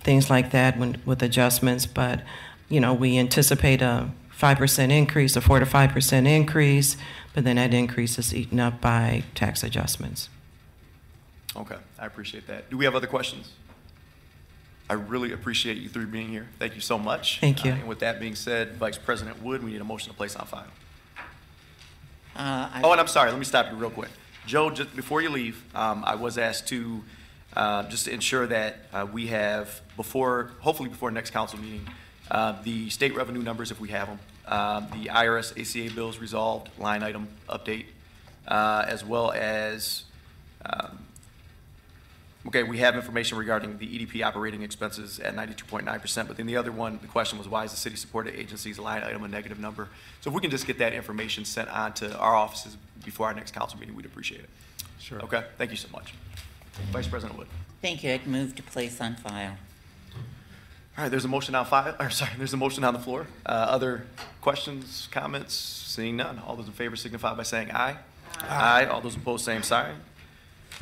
[0.01, 1.85] things like that when, with adjustments.
[1.85, 2.23] But,
[2.67, 6.97] you know, we anticipate a 5% increase, a 4 to 5% increase,
[7.33, 10.27] but then that increase is eaten up by tax adjustments.
[11.55, 12.69] Okay, I appreciate that.
[12.69, 13.51] Do we have other questions?
[14.89, 16.47] I really appreciate you three being here.
[16.59, 17.39] Thank you so much.
[17.39, 17.71] Thank you.
[17.71, 20.35] Uh, And with that being said, Vice President Wood, we need a motion to place
[20.35, 20.65] on file.
[22.35, 24.09] Uh, I- Oh, and I'm sorry, let me stop you real quick.
[24.45, 27.03] Joe, just before you leave, um, I was asked to,
[27.55, 31.87] uh, just to ensure that, uh, we have before, hopefully before next council meeting,
[32.31, 36.69] uh, the state revenue numbers if we have them, um, the IRS ACA bills resolved,
[36.77, 37.85] line item update,
[38.47, 40.03] uh, as well as,
[40.65, 41.05] um,
[42.45, 46.35] Okay, we have information regarding the EDP operating expenses at ninety-two point nine percent, but
[46.35, 49.29] then the other one, the question was, why is the city-supported agencies line item a
[49.29, 49.87] negative number?
[50.19, 52.75] So if we can just get that information sent on to our offices
[53.05, 54.49] before our next council meeting, we'd appreciate it.
[54.99, 55.21] Sure.
[55.21, 56.13] Okay, thank you so much.
[56.91, 57.47] Vice President Wood.
[57.81, 58.11] Thank you.
[58.11, 59.57] I'd move to place on file.
[60.95, 63.25] All right, there's a motion on file, or sorry, there's a motion on the floor.
[63.45, 64.05] Uh, other
[64.41, 65.53] questions, comments?
[65.53, 66.39] Seeing none.
[66.39, 67.95] All those in favor signify by saying aye.
[68.39, 68.85] Aye.
[68.85, 69.95] All those opposed, same sign.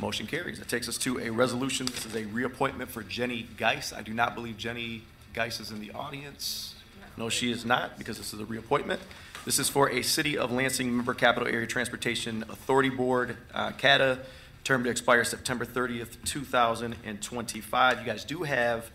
[0.00, 0.58] Motion carries.
[0.58, 1.86] That takes us to a resolution.
[1.86, 3.92] This is a reappointment for Jenny Geis.
[3.92, 5.02] I do not believe Jenny
[5.34, 6.74] Geis is in the audience.
[7.16, 9.00] No, she is not, because this is a reappointment.
[9.44, 14.20] This is for a City of Lansing Member Capital Area Transportation Authority Board, uh, CATA,
[14.64, 17.98] term to expire September 30th, 2025.
[17.98, 18.90] You guys do have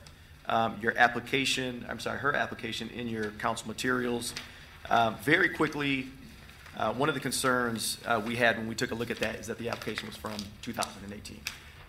[0.47, 4.33] um, your application, I'm sorry, her application in your council materials.
[4.89, 6.07] Um, Very quickly,
[6.77, 9.35] uh, One of the concerns uh, we had when we took a look at that
[9.35, 11.39] is that the application was from 2018.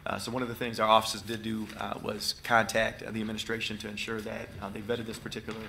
[0.06, 3.20] Uh, So one of the things our offices did do uh, was contact uh, the
[3.20, 5.60] administration to ensure that uh, they vetted this particular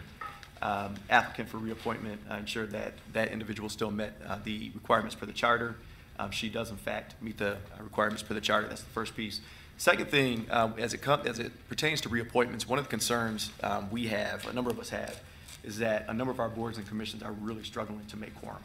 [0.62, 4.14] um, applicant for reappointment, uh, ensured that that individual still met
[4.44, 5.76] the requirements for the charter.
[6.18, 8.68] Um, She does in fact meet the requirements for the charter.
[8.68, 9.42] That's the first piece.
[9.78, 13.90] Second thing, as it come, as it pertains to reappointments, one of the concerns um,
[13.90, 15.22] we have, a number of us have,
[15.64, 18.62] is that a number of our boards and commissions are really struggling to make quorum.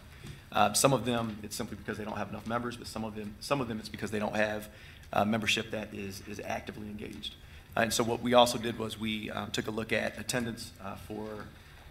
[0.55, 3.17] Uh, Some of them, it's simply because they don't have enough members, but some of
[3.17, 4.69] them, some of them, it's because they don't have
[5.13, 7.35] uh, membership that is, is actively engaged.
[7.77, 10.95] And so what we also did was we um, took a look at attendance uh,
[10.95, 11.47] for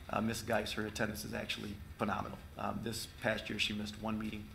[0.09, 0.43] uh, Ms.
[0.43, 0.71] Geis.
[0.71, 2.37] Her attendance is actually phenomenal.
[2.57, 4.45] Um, This past year, she missed one meeting,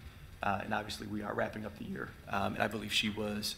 [0.42, 2.08] uh, and obviously, we are wrapping up the year.
[2.30, 3.56] Um, And I believe she was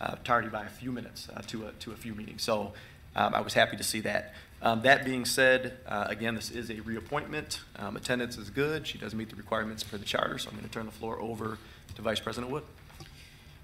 [0.00, 2.42] uh, tardy by a few minutes uh, to a, to a few meetings.
[2.42, 2.72] So
[3.14, 4.34] um, I was happy to see that.
[4.62, 7.60] Um, That being said, uh, again, this is a reappointment.
[7.76, 8.86] Um, Attendance is good.
[8.86, 11.20] She does meet the requirements for the charter, so I'm going to turn the floor
[11.20, 11.58] over
[11.96, 12.62] to Vice President Wood.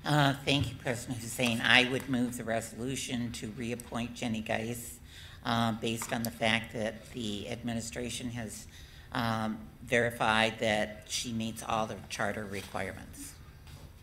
[0.05, 1.61] Uh, Thank you, President Hussain.
[1.65, 4.99] I would move the resolution to reappoint Jenny Geis
[5.45, 8.67] uh, based on the fact that the administration has
[9.13, 13.35] um, verified that she meets all the charter requirements.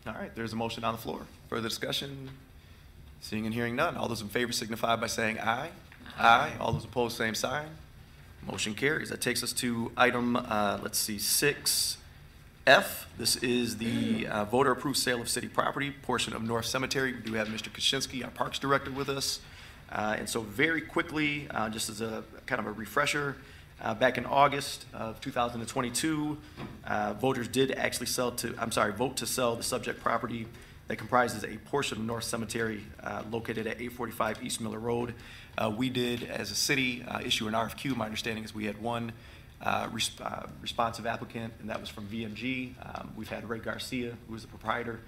[0.08, 1.22] All right, there's a motion on the floor.
[1.50, 2.30] Further discussion?
[3.22, 3.98] Seeing and hearing none.
[3.98, 5.72] All those in favor signify by saying aye.
[6.18, 6.54] Aye.
[6.60, 7.68] All those opposed, same sign.
[8.46, 9.10] Motion carries.
[9.10, 11.98] That takes us to item, uh, let's see, six
[12.68, 13.08] F.
[13.18, 17.14] This is the uh, voter-approved sale of city property, portion of North Cemetery.
[17.14, 17.70] We do have Mr.
[17.70, 19.40] Kaschinske, our Parks Director, with us.
[19.92, 23.36] Uh, And so very quickly, uh, just as a kind of a refresher,
[23.82, 26.38] uh, back in August of 2022,
[26.88, 30.48] uh, voters did actually sell to, I'm sorry, vote to sell the subject property
[30.88, 35.16] that comprises a portion of North Cemetery uh, located at 845 East Miller Road.
[35.58, 37.96] Uh, We did, as a city, uh, issue an RFQ.
[37.96, 39.12] My understanding is we had one
[39.62, 39.90] uh,
[40.22, 42.74] uh, responsive applicant, and that was from VMG.
[42.84, 45.00] Um, We've had Ray Garcia, who is the proprietor,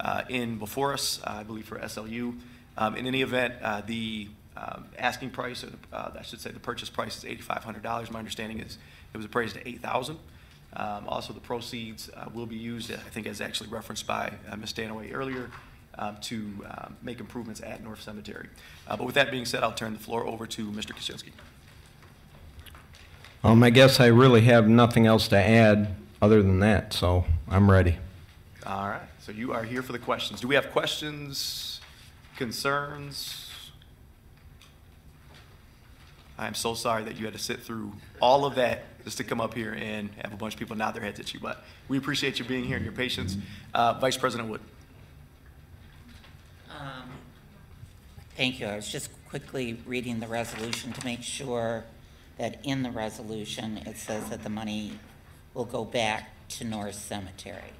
[0.00, 2.38] uh, in before us, I believe for SLU.
[2.76, 3.54] Um, In any event,
[3.86, 8.10] the um, asking price, or the, I should say the purchase price is $8,500.
[8.10, 8.76] My understanding is
[9.14, 10.16] it was appraised at $8,000.
[10.76, 14.56] Um, Also, the proceeds uh, will be used, I think as actually referenced by uh,
[14.56, 14.72] Ms.
[14.72, 15.50] Danaway earlier,
[15.98, 16.36] um, to
[16.70, 18.48] um, make improvements at North Cemetery.
[18.88, 20.94] Uh, But with that being said, I'll turn the floor over to Mr.
[20.94, 21.30] Kaschinske.
[23.44, 27.70] Um, I guess I really have nothing else to add other than that, so I'm
[27.70, 27.98] ready.
[28.64, 30.40] All right, so you are here for the questions.
[30.40, 31.80] Do we have questions,
[32.36, 33.41] concerns?
[36.38, 39.24] I am so sorry that you had to sit through all of that just to
[39.24, 41.64] come up here and have a bunch of people nod their heads at you, but
[41.88, 43.36] we appreciate you being here and your patience.
[43.74, 44.60] Uh, Vice President Wood.
[46.70, 47.10] Um,
[48.36, 48.66] Thank you.
[48.66, 51.84] I was just quickly reading the resolution to make sure
[52.38, 54.98] that in the resolution, it says that the money
[55.52, 57.74] will go back to North Cemetery.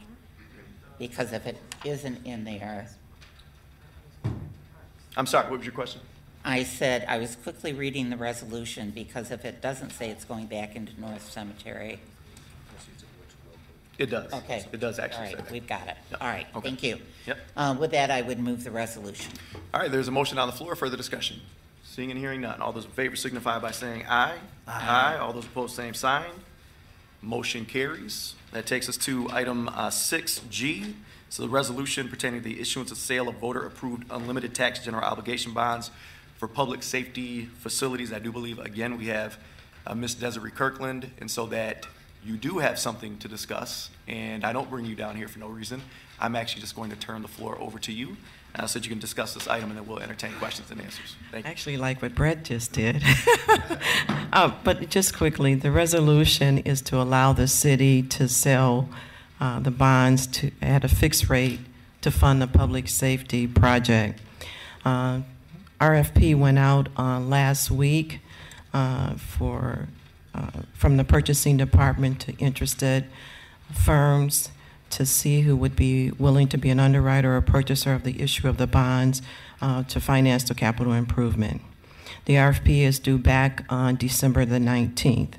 [0.98, 2.88] Because if it isn't in there,
[5.16, 6.02] I'm sorry, what was your question?
[6.44, 10.46] I said, I was quickly reading the resolution because if it doesn't say it's going
[10.46, 12.00] back into North Cemetery.
[13.98, 14.32] It does.
[14.32, 14.64] Okay.
[14.72, 15.52] It does actually All say right, that.
[15.52, 15.96] we've got it.
[16.20, 16.68] All right, Okay.
[16.68, 16.98] thank you.
[17.26, 17.38] Yep.
[17.56, 19.32] Uh, With that, I would move the resolution.
[19.72, 21.40] All right, there's a motion on the floor, for further discussion.
[21.84, 22.60] Seeing and hearing none.
[22.60, 24.38] All those in favor signify by saying aye.
[24.66, 25.18] Aye.
[25.20, 26.30] All those opposed, same sign.
[27.20, 28.34] Motion carries.
[28.52, 30.94] That takes us to item uh, 6G.
[31.28, 35.52] So the resolution pertaining to the issuance of sale of voter-approved unlimited tax general obligation
[35.52, 35.90] bonds
[36.42, 38.12] for public safety facilities.
[38.12, 39.38] I do believe, again, we have
[39.86, 40.16] uh, Ms.
[40.16, 41.86] Desiree Kirkland, and so that
[42.24, 45.46] you do have something to discuss, and I don't bring you down here for no
[45.46, 45.82] reason,
[46.18, 48.16] I'm actually just going to turn the floor over to you
[48.56, 51.14] uh, so that you can discuss this item, and then we'll entertain questions and answers.
[51.30, 51.50] Thank you.
[51.52, 53.04] Actually, like what Brett just did.
[54.32, 58.88] Uh, But just quickly, the resolution is to allow the city to sell
[59.38, 61.60] uh, the bonds to, at a fixed rate
[62.00, 64.20] to fund the public safety project.
[65.82, 68.20] RFP went out uh, last week
[68.72, 69.88] uh, for,
[70.32, 73.06] uh, from the purchasing department to interested
[73.72, 74.50] firms
[74.90, 78.46] to see who would be willing to be an underwriter or purchaser of the issue
[78.46, 79.22] of the bonds
[79.60, 81.60] uh, to finance the capital improvement.
[82.26, 85.32] The RFP is due back on December the 19th.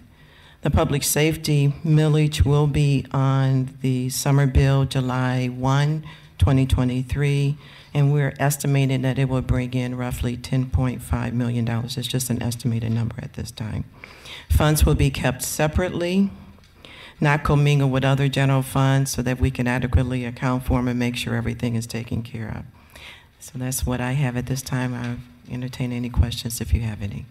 [0.62, 6.04] The public safety millage will be on the summer bill July 1,
[6.38, 7.58] 2023,
[7.94, 11.68] and we're estimating that it will bring in roughly $10.5 million.
[11.68, 13.86] It's just an estimated number at this time.
[14.50, 16.32] Funds will be kept separately,
[17.22, 20.98] not commingled with other general funds, so that we can adequately account for them and
[20.98, 22.66] make sure everything is taken care of.
[23.40, 24.94] So that's what I have at this time.
[24.94, 25.18] I
[25.52, 27.26] entertain any questions if you have any.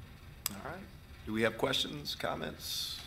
[0.51, 0.80] All right.
[1.26, 3.01] Do we have questions, comments?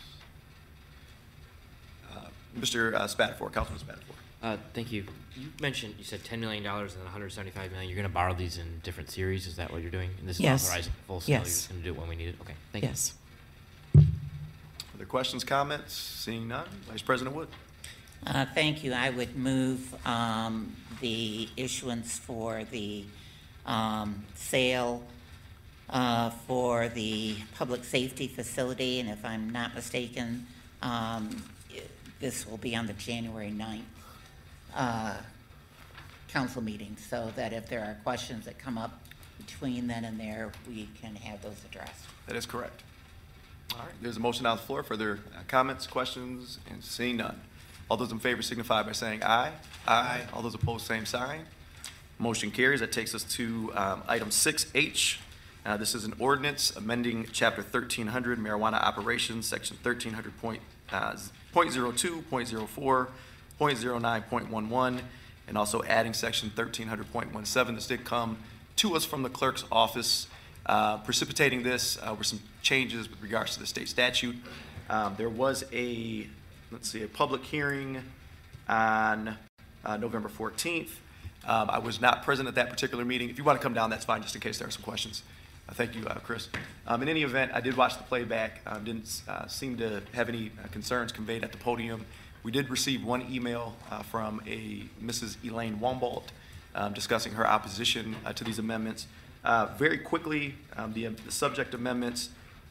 [2.12, 2.26] Uh,
[2.60, 2.94] Mr.
[2.94, 4.16] uh, Spadafore, Councilman Spadafore.
[4.42, 5.06] Uh, thank you.
[5.36, 7.90] You mentioned, you said $10 million and $175 million.
[7.90, 9.48] You're going to borrow these in different series?
[9.48, 10.12] Is that what you're doing?
[10.20, 10.64] And this Yes.
[10.64, 11.36] is authorizing full scale?
[11.38, 12.36] You're just going to do it when we need it?
[12.42, 12.90] Okay, thank you.
[12.90, 13.14] Yes.
[14.94, 15.94] Other questions, comments?
[15.94, 16.68] Seeing none.
[16.90, 17.50] Vice President Wood.
[18.26, 18.94] Uh, Thank you.
[18.94, 23.04] I would move um, the issuance for the
[23.66, 25.04] um, sale
[25.90, 30.48] uh, for the public safety facility, and if I'm not mistaken,
[30.82, 31.44] um,
[32.20, 33.82] this will be on the January 9th
[34.76, 35.14] uh,
[36.28, 39.00] council meeting so that if there are questions that come up
[39.38, 42.04] between then and there, we can have those addressed.
[42.28, 42.84] That is correct.
[43.72, 44.84] All right, there's a motion on the floor.
[44.84, 47.40] Further their comments, questions, and seeing none.
[47.90, 49.54] All those in favor signify by saying aye.
[49.88, 50.24] Aye.
[50.34, 51.46] All those opposed, same sign.
[52.20, 52.82] Motion carries.
[52.82, 55.20] That takes us to um, item 6H.
[55.66, 60.60] Uh, This is an ordinance amending Chapter 1300 marijuana operations, Section 1300.02.04
[60.92, 61.16] uh,
[63.60, 65.02] 0.09.11,
[65.48, 67.76] and also adding section 1300.17.
[67.76, 68.38] This did come
[68.78, 70.28] to us from the clerk's office.
[70.66, 74.36] Uh, precipitating this uh, were some changes with regards to the state statute.
[74.90, 76.28] Um, there was a,
[76.72, 78.02] let's see, a public hearing
[78.68, 79.38] on
[79.86, 80.90] uh, November 14th.
[81.48, 83.30] Um, I was not present at that particular meeting.
[83.30, 85.22] If you want to come down, that's fine, just in case there are some questions.
[85.70, 86.50] Uh, thank you, uh, Chris.
[86.88, 88.62] Um, in any event, I did watch the playback.
[88.66, 92.06] Um, didn't uh, seem to have any uh, concerns conveyed at the podium.
[92.46, 95.38] We did receive one email uh, from a Mrs.
[95.44, 96.26] Elaine Wombolt
[96.76, 99.08] um, discussing her opposition uh, to these amendments.
[99.44, 102.30] Uh, Very quickly, um, the the subject amendments,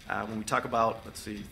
[0.09, 1.43] uh, when we talk about, let's see,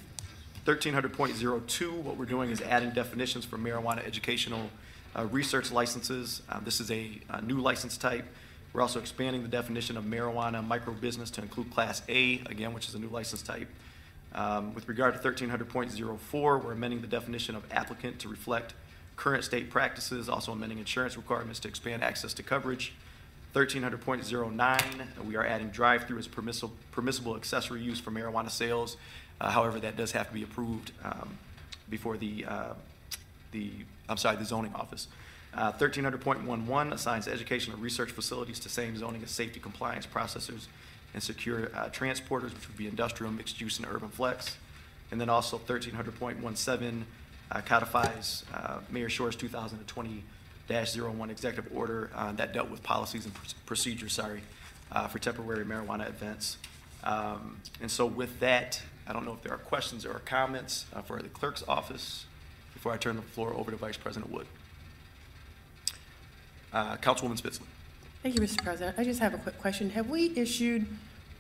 [0.67, 4.71] 1300.02, what we're doing is adding definitions for marijuana educational
[5.17, 6.43] uh, research licenses.
[6.49, 8.25] Uh, This is a uh, new license type.
[8.73, 12.95] We're also expanding the definition of marijuana micro-business to include Class A, again, which is
[12.95, 13.67] a new license type.
[14.35, 18.75] Um, With regard to 1300.04, we're amending the definition of applicant to reflect
[19.17, 22.95] current state practices, also amending insurance requirements to expand access to coverage.
[23.55, 28.97] 1300.09, we are adding drive-through as permissible, permissible accessory use for marijuana sales.
[29.41, 31.37] Uh, However, that does have to be approved um,
[31.91, 32.73] before the, uh,
[33.51, 33.71] the,
[34.09, 35.09] I'm sorry, the zoning office.
[35.53, 40.69] Uh, 1300.11 assigns educational research facilities to same zoning as safety compliance processors
[41.15, 44.57] and secure uh, transporters, which would be industrial, mixed use, and urban flex.
[45.11, 47.03] And then also 1300.17
[47.51, 53.67] uh, codifies uh, Mayor Schor's 2020-01 executive order uh, that dealt with policies and proc-
[53.67, 54.41] procedures, sorry,
[54.91, 56.57] uh, for temporary marijuana events.
[57.05, 61.03] Um, And so with that, I don't know if there are questions or comments uh,
[61.03, 62.25] for the clerk's office
[62.73, 64.47] before I turn the floor over to Vice President Wood.
[66.73, 67.67] Councilwoman Spitzley.
[68.23, 68.63] Thank you, Mr.
[68.63, 68.97] President.
[68.99, 69.91] I just have a quick question.
[69.91, 70.87] Have we issued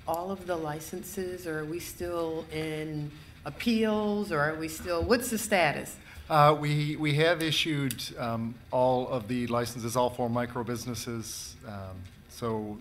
[0.08, 3.10] all of the licenses, or are we still in
[3.44, 5.96] appeals, or are we still, what's the status?
[6.28, 11.54] Uh, We, we have issued um, all of the licenses, all four micro businesses.
[11.68, 11.96] um,
[12.28, 12.78] So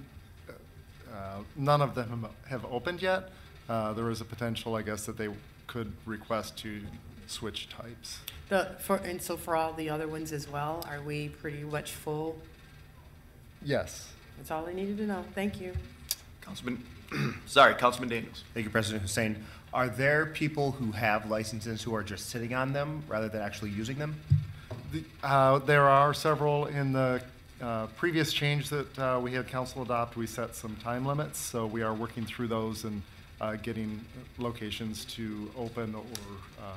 [0.49, 3.29] uh, none of them have opened yet.
[3.69, 5.29] Uh, There is a potential, I guess, that they
[5.67, 6.81] could request to
[7.27, 8.19] switch types.
[8.49, 11.91] The, for, and so for all the other ones as well, are we pretty much
[11.91, 12.39] full?
[13.63, 14.11] Yes.
[14.37, 15.23] That's all I needed to know.
[15.35, 15.73] Thank you.
[16.41, 16.83] Councilman,
[17.45, 18.43] sorry, Councilman Daniels.
[18.53, 19.43] Thank you, President Hussain.
[19.73, 23.69] Are there people who have licenses who are just sitting on them rather than actually
[23.71, 24.19] using them?
[24.91, 27.21] The- uh, There are several in the
[27.61, 31.67] uh, previous change that uh, we had council adopt, we set some time limits, so
[31.67, 33.01] we are working through those and
[33.39, 34.03] uh, getting
[34.39, 36.01] locations to open or
[36.59, 36.73] uh,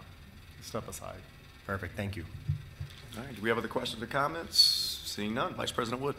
[0.63, 1.17] step aside.
[1.67, 2.25] Perfect, thank you.
[3.17, 5.01] All right, do we have other questions or comments?
[5.05, 6.17] Seeing none, Vice President Wood.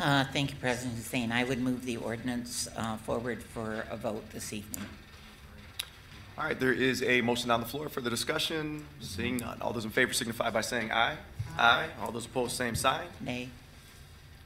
[0.00, 1.30] Uh, Thank you, President Hussain.
[1.30, 4.84] I would move the ordinance uh, forward for a vote this evening.
[6.36, 8.84] All right, there is a motion on the floor for the discussion.
[9.00, 11.16] Seeing none, all those in favor signify by saying aye.
[11.56, 11.86] Aye.
[12.02, 13.06] All those opposed, same sign.
[13.20, 13.50] Nay.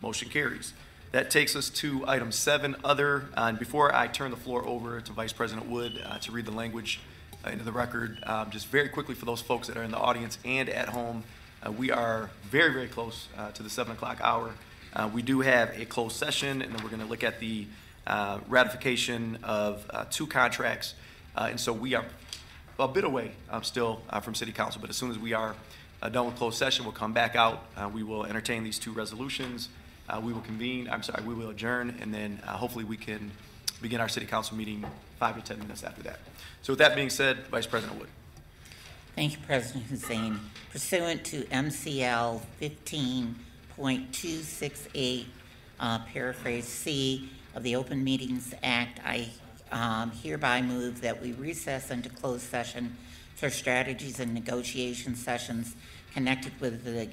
[0.02, 0.74] Motion carries.
[1.12, 3.24] That takes us to item seven, other.
[3.34, 6.44] Uh, And before I turn the floor over to Vice President Wood uh, to read
[6.44, 7.00] the language
[7.46, 9.96] uh, into the record, um, just very quickly for those folks that are in the
[9.98, 11.24] audience and at home,
[11.66, 14.52] uh, we are very, very close uh, to the seven o'clock hour.
[14.94, 17.66] Uh, We do have a closed session, and then we're going to look at the
[18.06, 20.94] uh, ratification of uh, two contracts.
[21.36, 22.04] Uh, And so we are
[22.78, 25.54] a bit away um, still uh, from city council, but as soon as we are
[26.00, 27.64] uh, done with closed session, we'll come back out.
[27.92, 29.68] We will entertain these two resolutions.
[30.22, 33.30] We will convene, I'm sorry, we will adjourn, and then hopefully we can
[33.82, 34.84] begin our city council meeting
[35.18, 36.20] five to 10 minutes after that.
[36.62, 38.08] So with that being said, Vice President Wood.
[39.14, 40.38] Thank you, President Hussain.
[40.70, 42.40] Pursuant to MCL
[43.78, 45.24] 15.268,
[45.78, 49.28] uh, paraphrase C of the Open Meetings Act, I
[49.70, 52.96] um, hereby move that we recess into closed session
[53.36, 55.76] for strategies and negotiation sessions
[56.12, 57.08] connected with the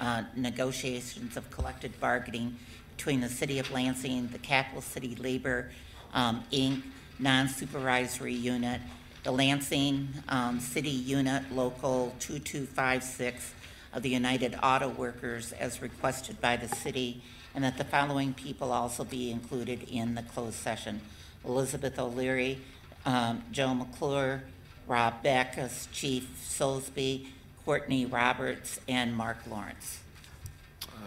[0.00, 2.56] uh, negotiations of collective bargaining
[2.96, 5.70] between the City of Lansing, the Capital City Labor,
[6.14, 6.82] um, Inc.,
[7.18, 8.80] non-supervisory unit,
[9.24, 13.52] the Lansing um, City Unit Local 2256
[13.92, 17.22] of the United Auto Workers as requested by the city,
[17.54, 21.00] and that the following people also be included in the closed session.
[21.44, 22.58] Elizabeth O'Leary,
[23.06, 24.42] um, Joe McClure,
[24.86, 27.28] Rob Backus, Chief Sosebee,
[27.64, 30.00] Courtney Roberts, and Mark Lawrence.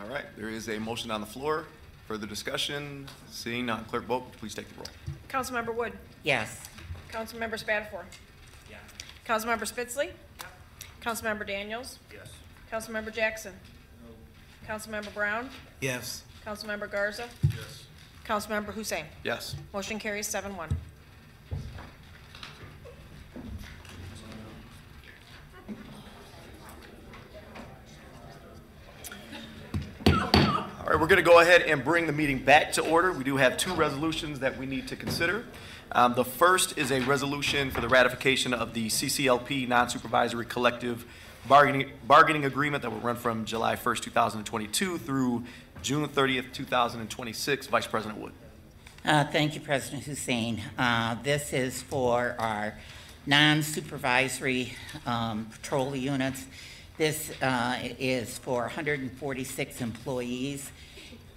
[0.02, 1.66] All right, there is a motion on the floor.
[2.08, 3.08] Further discussion?
[3.30, 4.88] Seeing none, Clerk Vogt, please take the roll.
[5.30, 5.94] Councilmember Wood.
[6.24, 6.60] Yes.
[7.12, 8.04] Councilmember Spadafore.
[8.70, 8.80] Yes.
[9.26, 10.10] Councilmember Spitzley.
[10.40, 10.46] Yeah.
[11.02, 12.00] Councilmember Daniels.
[12.14, 12.28] Yes.
[12.72, 13.54] Councilmember Jackson.
[14.68, 15.50] Councilmember Brown.
[15.82, 16.24] Yes.
[16.46, 17.28] Councilmember Garza.
[17.44, 17.86] Yes.
[18.26, 19.06] Councilmember Hussain.
[19.24, 19.56] Yes.
[19.74, 20.70] Motion carries seven one.
[30.08, 33.12] All right, we're going to go ahead and bring the meeting back to order.
[33.12, 35.46] We do have two resolutions that we need to consider.
[35.92, 41.06] Um, The first is a resolution for the ratification of the CCLP non-supervisory collective
[41.48, 45.44] bargaining, bargaining agreement that will run from July 1st, 2022 through
[45.82, 47.68] June 30th, 2026.
[47.68, 48.34] Vice President Wood.
[49.04, 50.62] Uh, Thank you, President Hussain.
[50.78, 52.76] Uh, This is for our
[53.26, 54.74] non-supervisory
[55.06, 56.46] um, patrol units.
[56.98, 60.70] This uh, is for 146 employees.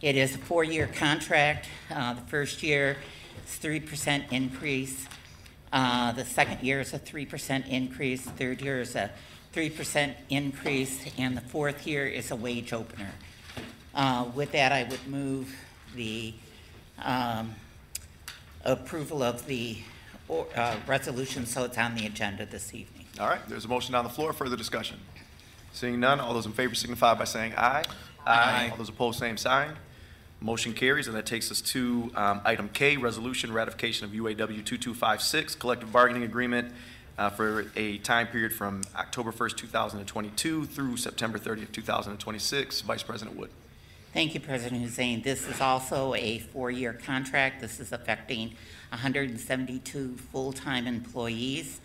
[0.02, 1.68] It is a four-year contract.
[1.90, 2.98] Uh, The first year
[3.46, 5.06] is 3% increase.
[5.72, 8.24] Uh, The second year is a 3% increase.
[8.24, 9.10] The Third year is a
[9.54, 11.04] 3% increase.
[11.16, 13.10] And the fourth year is a wage opener.
[13.94, 15.54] Uh, With that, I would move
[15.94, 16.34] the
[17.00, 17.54] um,
[18.64, 19.78] approval of the
[20.28, 23.04] or- uh, resolution, so it's on the agenda this evening.
[23.20, 24.32] All right, there's a motion on the floor.
[24.32, 24.98] Further discussion?
[25.72, 27.84] Seeing none, all those in favor signify by saying aye.
[28.26, 28.68] Aye.
[28.72, 29.76] All those opposed, same sign.
[30.40, 35.54] Motion carries, and that takes us to um, item K, resolution ratification of UAW 2256,
[35.54, 36.72] collective bargaining agreement
[37.18, 42.80] uh, for a time period from October 1st, 2022 through September 30th, 2026.
[42.82, 43.50] Vice President Wood.
[44.12, 45.22] Thank you, President Hussain.
[45.22, 47.60] This is also a four-year contract.
[47.60, 48.54] This is affecting
[48.90, 51.80] 172 full-time employees.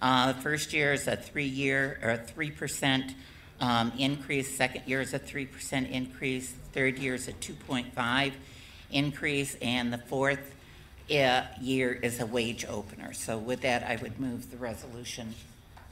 [0.00, 3.14] Uh, first year is a three-year, or a 3%
[3.60, 4.56] um, increase.
[4.56, 6.54] Second year is a 3% increase.
[6.72, 8.32] Third year is a 2.5
[8.90, 9.56] increase.
[9.60, 10.51] And the fourth
[11.60, 13.12] year is a wage opener.
[13.12, 15.34] So with that, I would move the resolution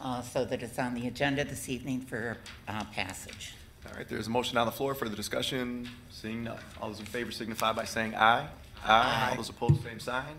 [0.00, 2.38] uh, so that it's on the agenda this evening for
[2.68, 3.54] uh, passage.
[3.86, 5.88] All right, there's a motion on the floor for the discussion.
[6.10, 6.58] Seeing none.
[6.80, 8.46] All those in favor signify by saying aye.
[8.84, 9.28] Aye.
[9.30, 10.36] All those opposed, same sign.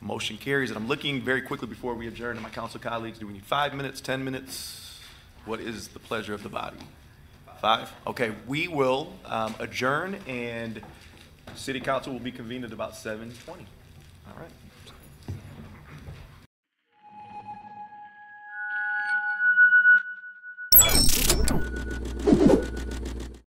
[0.00, 0.70] Motion carries.
[0.70, 3.18] And I'm looking very quickly before we adjourn to my council colleagues.
[3.18, 5.00] Do we need five minutes, 10 minutes?
[5.44, 6.78] What is the pleasure of the body?
[7.60, 7.92] Five?
[8.06, 10.80] Okay, we will um, adjourn and
[11.54, 13.66] city council will be convened at about 7:20.
[14.30, 14.59] All right.